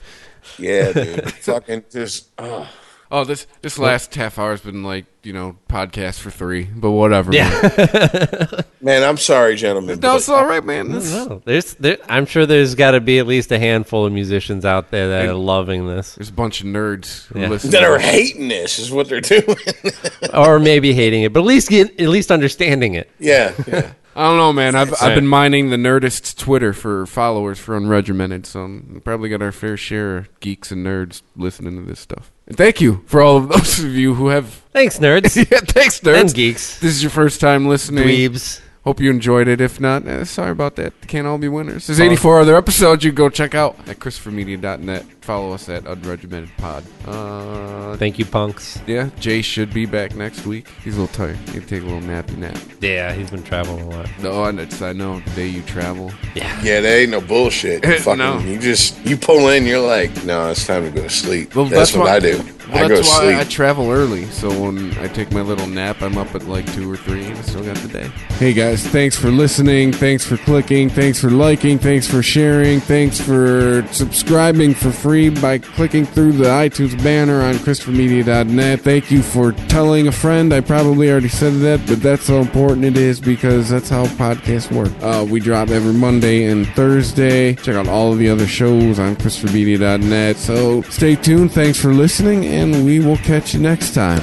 [0.58, 1.32] Yeah, dude.
[1.32, 2.28] fucking just.
[2.38, 2.68] Oh.
[3.12, 6.92] Oh, this this last half hour has been like you know podcast for three, but
[6.92, 7.32] whatever.
[7.34, 7.50] Yeah.
[7.76, 8.48] man.
[8.82, 10.00] Man, I'm sorry, gentlemen.
[10.00, 10.90] no, it's all right, man.
[10.92, 14.12] This- No, there's there, I'm sure there's got to be at least a handful of
[14.12, 17.48] musicians out there that are loving this, There's a bunch of nerds who Yeah.
[17.48, 17.70] listen.
[17.72, 18.06] that to are this.
[18.10, 19.44] hating this is what they're doing.
[20.32, 23.10] or maybe hating it, but at least get, at least understanding it.
[23.18, 23.92] yeah, yeah.
[24.16, 24.74] I don't know, man.
[24.74, 29.40] I've I've been mining the Nerdist's Twitter for followers for Unregimented, so I'm probably got
[29.42, 32.32] our fair share of geeks and nerds listening to this stuff.
[32.50, 34.46] And thank you for all of those of you who have.
[34.72, 35.36] Thanks, nerds.
[35.50, 36.20] yeah, thanks, nerds.
[36.20, 36.80] And geeks.
[36.80, 38.04] This is your first time listening.
[38.04, 38.60] Dweebs.
[38.82, 39.60] Hope you enjoyed it.
[39.60, 41.06] If not, eh, sorry about that.
[41.06, 41.86] Can't all be winners.
[41.86, 45.19] There's 84 other episodes you can go check out at ChristopherMedia.net.
[45.20, 46.82] Follow us at Unregimented Pod.
[47.06, 48.80] Uh, Thank you, punks.
[48.86, 50.66] yeah, Jay should be back next week.
[50.82, 51.36] He's a little tired.
[51.48, 52.56] He can take a little nappy nap.
[52.80, 54.08] Yeah, he's been traveling a lot.
[54.22, 56.10] No, and it's, I know the day you travel.
[56.34, 56.60] Yeah.
[56.62, 57.84] Yeah, that ain't no bullshit.
[57.90, 58.38] You fucking, No.
[58.40, 61.54] You just you pull in, you're like, no, it's time to go to sleep.
[61.54, 62.38] Well, that's, that's what why- I do.
[62.70, 63.36] Well, I go to that's why sleep.
[63.36, 64.26] I travel early.
[64.26, 67.36] So when I take my little nap, I'm up at like two or three, and
[67.36, 68.06] I still got the day.
[68.38, 69.92] Hey guys, thanks for listening.
[69.92, 70.88] Thanks for clicking.
[70.88, 71.80] Thanks for liking.
[71.80, 72.78] Thanks for sharing.
[72.78, 78.80] Thanks for subscribing for free by clicking through the iTunes banner on ChristopherMedia.net.
[78.80, 80.52] Thank you for telling a friend.
[80.52, 84.70] I probably already said that, but that's how important it is because that's how podcasts
[84.70, 84.92] work.
[85.02, 87.56] Uh, we drop every Monday and Thursday.
[87.56, 90.36] Check out all of the other shows on ChristopherMedia.net.
[90.36, 91.52] So stay tuned.
[91.52, 94.22] Thanks for listening, and we will catch you next time.